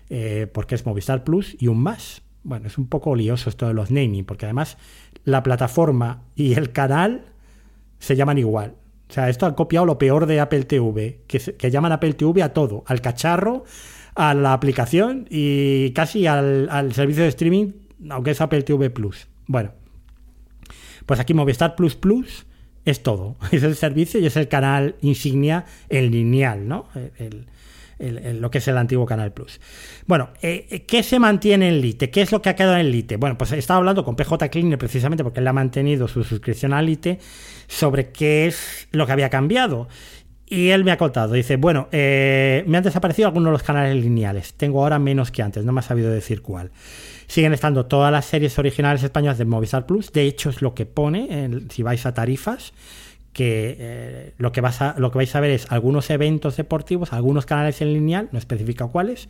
[0.10, 2.24] eh, porque es Movistar Plus y un más.
[2.44, 4.78] Bueno, es un poco lioso esto de los naming, porque además
[5.24, 7.26] la plataforma y el canal
[8.00, 8.76] se llaman igual.
[9.12, 12.42] O sea, esto ha copiado lo peor de Apple TV, que, que llaman Apple TV
[12.42, 13.66] a todo, al cacharro,
[14.16, 17.74] a la aplicación y casi al, al servicio de streaming,
[18.10, 19.28] aunque es Apple TV Plus.
[19.48, 19.74] Bueno,
[21.06, 22.46] pues aquí Movistar Plus Plus
[22.86, 23.36] es todo.
[23.52, 26.88] Es el servicio y es el canal insignia en lineal, ¿no?
[28.02, 29.60] Lo que es el antiguo Canal Plus.
[30.08, 32.10] Bueno, eh, ¿qué se mantiene en Lite?
[32.10, 33.18] ¿Qué es lo que ha quedado en Lite?
[33.18, 36.74] Bueno, pues he estado hablando con PJ Cleaner precisamente porque él ha mantenido su suscripción
[36.74, 37.20] a Lite
[37.68, 39.88] sobre qué es lo que había cambiado.
[40.52, 43.96] Y él me ha contado, dice, bueno, eh, me han desaparecido algunos de los canales
[43.96, 46.72] lineales, tengo ahora menos que antes, no me ha sabido decir cuál.
[47.28, 50.86] Siguen estando todas las series originales españolas de Movistar Plus, de hecho es lo que
[50.86, 52.74] pone, si vais a tarifas,
[53.34, 57.82] que eh, lo, que lo que vais a ver es algunos eventos deportivos, algunos canales
[57.82, 59.30] en lineal, no especifica cuáles,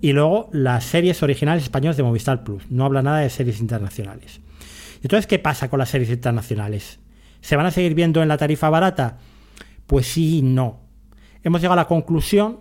[0.00, 4.40] y luego las series originales españolas de Movistar Plus, no habla nada de series internacionales.
[5.02, 6.98] Entonces, ¿qué pasa con las series internacionales?
[7.40, 9.18] ¿Se van a seguir viendo en la tarifa barata?
[9.86, 10.80] Pues sí y no.
[11.42, 12.60] Hemos llegado a la conclusión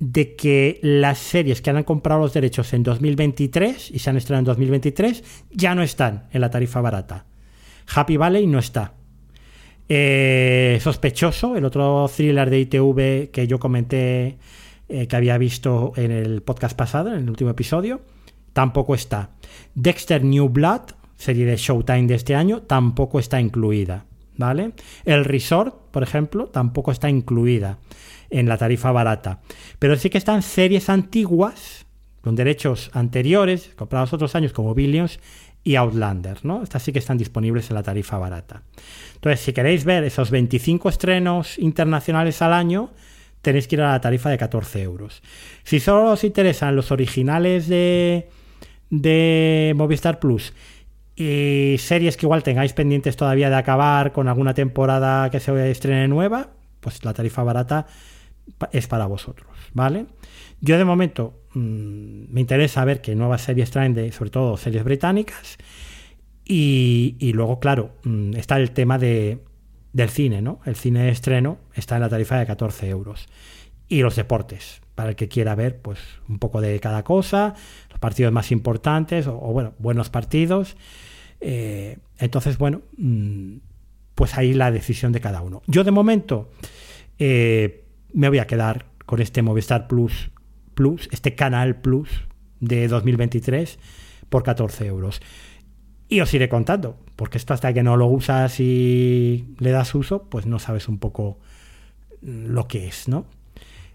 [0.00, 4.40] de que las series que han comprado los derechos en 2023 y se han estrenado
[4.40, 5.22] en 2023
[5.52, 7.26] ya no están en la tarifa barata.
[7.94, 8.94] Happy Valley no está.
[9.88, 14.38] Eh, sospechoso, el otro thriller de ITV que yo comenté
[14.88, 18.00] eh, que había visto en el podcast pasado, en el último episodio,
[18.52, 19.30] tampoco está.
[19.74, 20.82] Dexter New Blood,
[21.16, 24.06] serie de Showtime de este año, tampoco está incluida.
[24.36, 24.72] ¿vale?
[25.04, 27.78] El resort, por ejemplo, tampoco está incluida
[28.30, 29.40] en la tarifa barata.
[29.78, 31.86] Pero sí que están series antiguas,
[32.20, 35.20] con derechos anteriores, comprados otros años, como Billions
[35.64, 36.62] y Outlander, ¿no?
[36.62, 38.62] Estas sí que están disponibles en la tarifa barata.
[39.14, 42.90] Entonces, si queréis ver esos 25 estrenos internacionales al año,
[43.42, 45.22] tenéis que ir a la tarifa de 14 euros.
[45.62, 48.28] Si solo os interesan los originales de,
[48.90, 50.52] de Movistar Plus
[51.14, 56.08] y series que igual tengáis pendientes todavía de acabar con alguna temporada que se estrene
[56.08, 56.50] nueva,
[56.80, 57.86] pues la tarifa barata
[58.72, 60.06] es para vosotros, ¿vale?
[60.62, 64.84] Yo de momento mm, me interesa ver qué nuevas series traen, de, sobre todo series
[64.84, 65.58] británicas,
[66.44, 69.40] y, luego, claro, mm, está el tema de,
[69.92, 70.60] del cine, ¿no?
[70.64, 73.26] El cine de estreno está en la tarifa de 14 euros.
[73.88, 75.98] Y los deportes, para el que quiera ver, pues
[76.28, 77.54] un poco de cada cosa,
[77.90, 80.76] los partidos más importantes, o, bueno, buenos partidos.
[81.40, 83.56] Eh, entonces, bueno, mm,
[84.14, 85.62] pues ahí la decisión de cada uno.
[85.66, 86.50] Yo de momento
[87.18, 90.30] eh, me voy a quedar con este Movistar Plus,
[90.74, 92.08] Plus, este Canal Plus
[92.60, 93.78] de 2023
[94.28, 95.20] por 14 euros.
[96.08, 100.24] Y os iré contando, porque esto hasta que no lo usas y le das uso,
[100.24, 101.38] pues no sabes un poco
[102.20, 103.26] lo que es, ¿no?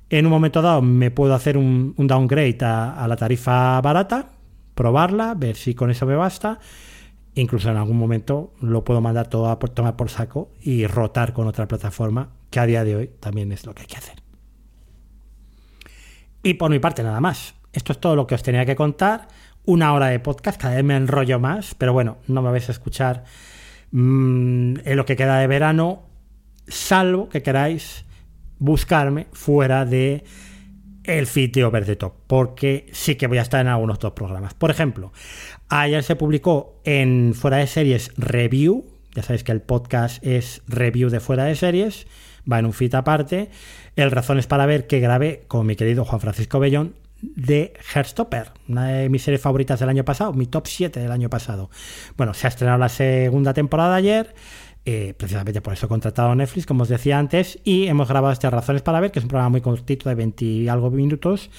[0.09, 4.29] En un momento dado me puedo hacer un, downgrade a, la tarifa barata,
[4.73, 6.59] probarla, ver si con eso me basta.
[7.35, 11.45] Incluso en algún momento lo puedo mandar todo a tomar por saco y rotar con
[11.45, 14.26] otra plataforma, que a día de hoy también es lo que hay que hacer.
[16.43, 17.55] Y por mi parte nada más.
[17.73, 19.27] Esto es todo lo que os tenía que contar.
[19.65, 22.71] Una hora de podcast, cada vez me enrollo más, pero bueno, no me vais a
[22.71, 23.25] escuchar
[23.91, 26.03] mm, en lo que queda de verano,
[26.67, 28.05] salvo que queráis
[28.59, 30.23] buscarme fuera de
[31.03, 34.53] el feed the Top, porque sí que voy a estar en algunos otros programas.
[34.53, 35.13] Por ejemplo,
[35.69, 38.85] ayer se publicó en Fuera de Series Review,
[39.15, 42.07] ya sabéis que el podcast es review de Fuera de Series,
[42.51, 43.49] va en un feed aparte,
[43.95, 48.87] el Razones para Ver que grabé con mi querido Juan Francisco Bellón de Herstopper, una
[48.87, 51.69] de mis series favoritas del año pasado, mi top 7 del año pasado.
[52.15, 54.35] Bueno, se ha estrenado la segunda temporada ayer,
[54.89, 58.31] eh, precisamente por eso he contratado a Netflix, como os decía antes, y hemos grabado
[58.31, 61.49] estas razones para ver, que es un programa muy cortito de 20 y algo minutos,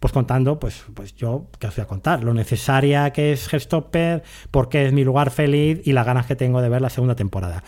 [0.00, 2.24] pues contando, pues, pues yo, ¿qué os voy a contar?
[2.24, 6.34] Lo necesaria que es Herstopper, por qué es mi lugar feliz y las ganas que
[6.34, 7.62] tengo de ver la segunda temporada.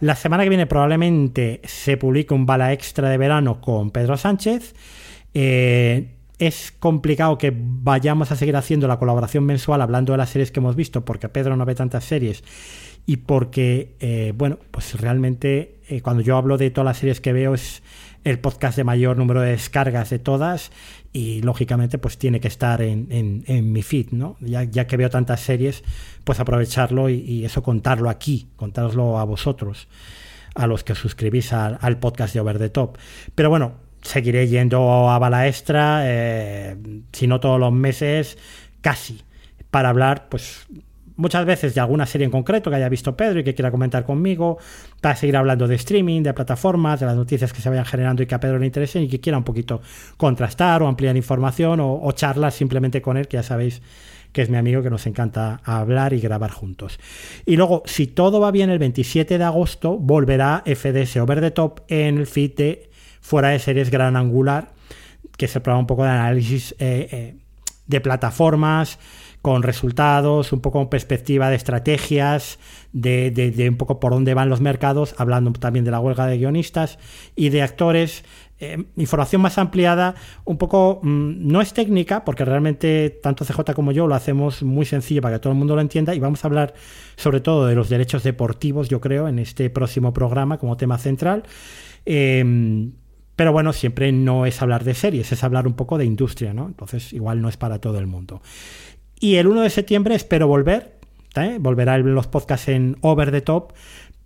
[0.00, 4.74] La semana que viene probablemente se publique un bala extra de verano con Pedro Sánchez.
[5.32, 10.50] Eh, es complicado que vayamos a seguir haciendo la colaboración mensual hablando de las series
[10.50, 12.44] que hemos visto, porque Pedro no ve tantas series
[13.06, 17.32] y porque, eh, bueno, pues realmente eh, cuando yo hablo de todas las series que
[17.32, 17.82] veo es
[18.26, 20.72] el podcast de mayor número de descargas de todas
[21.12, 24.36] y lógicamente pues tiene que estar en, mi feed, ¿no?
[24.40, 25.84] Ya, que veo tantas series,
[26.24, 29.86] pues aprovecharlo y, eso contarlo aquí, contároslo a vosotros,
[30.56, 32.98] a los que suscribís al, podcast de Over the Top.
[33.36, 36.76] Pero bueno, seguiré yendo a Bala Extra, eh,
[37.12, 38.38] si no todos los meses,
[38.80, 39.22] casi,
[39.70, 40.66] para hablar pues
[41.16, 44.04] muchas veces de alguna serie en concreto que haya visto Pedro y que quiera comentar
[44.04, 44.58] conmigo,
[45.00, 48.26] para seguir hablando de streaming, de plataformas, de las noticias que se vayan generando y
[48.26, 49.80] que a Pedro le interesen y que quiera un poquito
[50.16, 53.82] contrastar o ampliar información o, charlas simplemente con él, que ya sabéis
[54.32, 56.98] que es mi amigo que nos encanta hablar y grabar juntos.
[57.46, 61.80] Y luego, si todo va bien, el 27 de agosto volverá FDS Over the Top
[61.88, 62.90] en el feed de
[63.22, 64.72] Fuera de Series Gran Angular,
[65.38, 67.36] que se prueba un poco de análisis eh, eh,
[67.86, 68.98] de plataformas,
[69.46, 72.58] con resultados, un poco perspectiva de estrategias,
[72.92, 76.98] de, un poco por dónde van los mercados, hablando también de la huelga de guionistas
[77.36, 78.24] y de actores.
[78.58, 83.92] Eh, información más ampliada, un poco mm, no es técnica, porque realmente tanto CJ como
[83.92, 86.48] yo lo hacemos muy sencillo para que todo el mundo lo entienda y vamos a
[86.48, 86.74] hablar
[87.14, 91.44] sobre todo de los derechos deportivos, yo creo, en este próximo programa como tema central.
[92.04, 92.94] Em,
[93.36, 96.66] pero bueno, siempre no es hablar de series, es hablar un poco de industria, ¿no?
[96.66, 98.42] Entonces igual no es para todo el mundo.
[99.18, 100.96] Y el 1 de septiembre espero volver,
[101.36, 101.56] ¿eh?
[101.58, 103.72] volverá los podcasts en Over the Top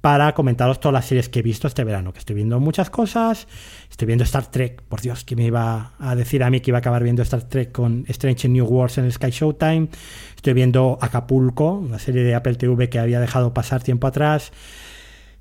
[0.01, 3.47] para comentaros todas las series que he visto este verano, que estoy viendo muchas cosas,
[3.91, 6.79] estoy viendo Star Trek, por Dios, que me iba a decir a mí que iba
[6.79, 9.89] a acabar viendo Star Trek con Strange New Worlds en el Sky Showtime,
[10.35, 14.53] estoy viendo Acapulco, una serie de Apple TV que había dejado pasar tiempo atrás,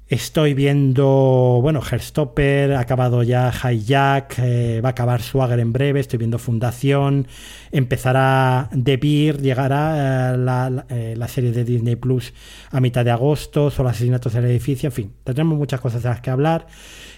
[0.10, 6.00] Estoy viendo, bueno, Herstopper, ha acabado ya Hijack, eh, va a acabar Swagger en breve,
[6.00, 7.28] estoy viendo Fundación,
[7.72, 12.34] empezará The Beer, llegará eh, eh, la, serie de Disney Plus
[12.72, 16.10] a mitad de agosto, son asesinatos en el edificio, en fin, tendremos muchas cosas de
[16.10, 16.66] las que hablar.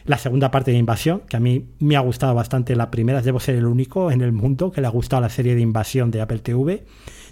[0.04, 3.40] La segunda parte de Invasión, que a mí me ha gustado bastante la primera, debo
[3.40, 6.20] ser el único en el mundo que le ha gustado la serie de Invasión de
[6.20, 6.84] Apple TV.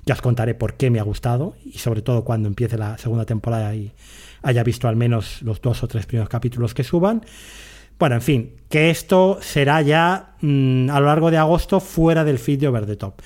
[0.05, 3.26] Ya os contaré por qué me ha gustado y sobre todo cuando empiece la segunda
[3.26, 3.91] temporada y
[4.41, 7.23] haya visto al menos los dos o tres primeros capítulos que suban.
[7.97, 12.39] Bueno, en fin, que esto será ya mm, a lo largo de agosto fuera del
[12.39, 13.21] feed de Over the Top.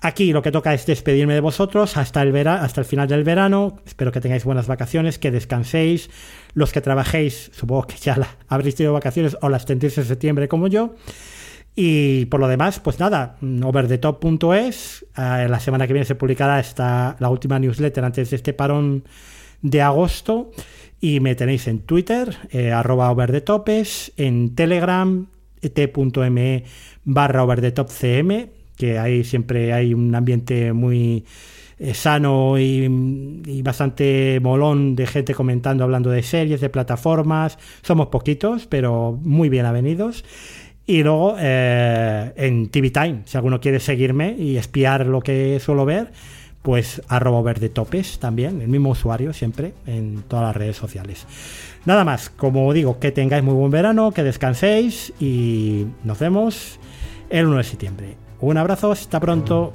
[0.00, 3.78] Aquí lo que toca es despedirme de vosotros hasta el, hasta el final del verano.
[3.86, 6.10] Espero que tengáis buenas vacaciones, que descanséis.
[6.52, 8.18] Los que trabajéis, supongo que ya
[8.48, 10.94] habréis tenido vacaciones o las tendréis en septiembre como yo.
[11.74, 15.06] Y por lo demás, pues nada, overthetop.es.
[15.16, 19.04] Eh, la semana que viene se publicará esta, la última newsletter antes de este parón
[19.64, 20.52] de agosto.
[21.00, 25.26] Y me tenéis en Twitter, eh, arroba over topes, en Telegram,
[25.60, 26.64] t.me
[27.04, 31.24] barra over top cm, que ahí siempre hay un ambiente muy
[31.78, 32.88] eh, sano y,
[33.62, 37.58] bastante molón de gente comentando, hablando de series, de plataformas.
[37.82, 40.24] Somos poquitos, pero muy bien avenidos.
[40.86, 45.84] Y luego eh, en TV Time, si alguno quiere seguirme y espiar lo que suelo
[45.84, 46.12] ver,
[46.64, 51.26] pues arroba verde topes también, el mismo usuario siempre en todas las redes sociales.
[51.84, 56.78] Nada más, como digo, que tengáis muy buen verano, que descanséis y nos vemos
[57.28, 58.16] el 1 de septiembre.
[58.40, 59.72] Un abrazo, hasta pronto.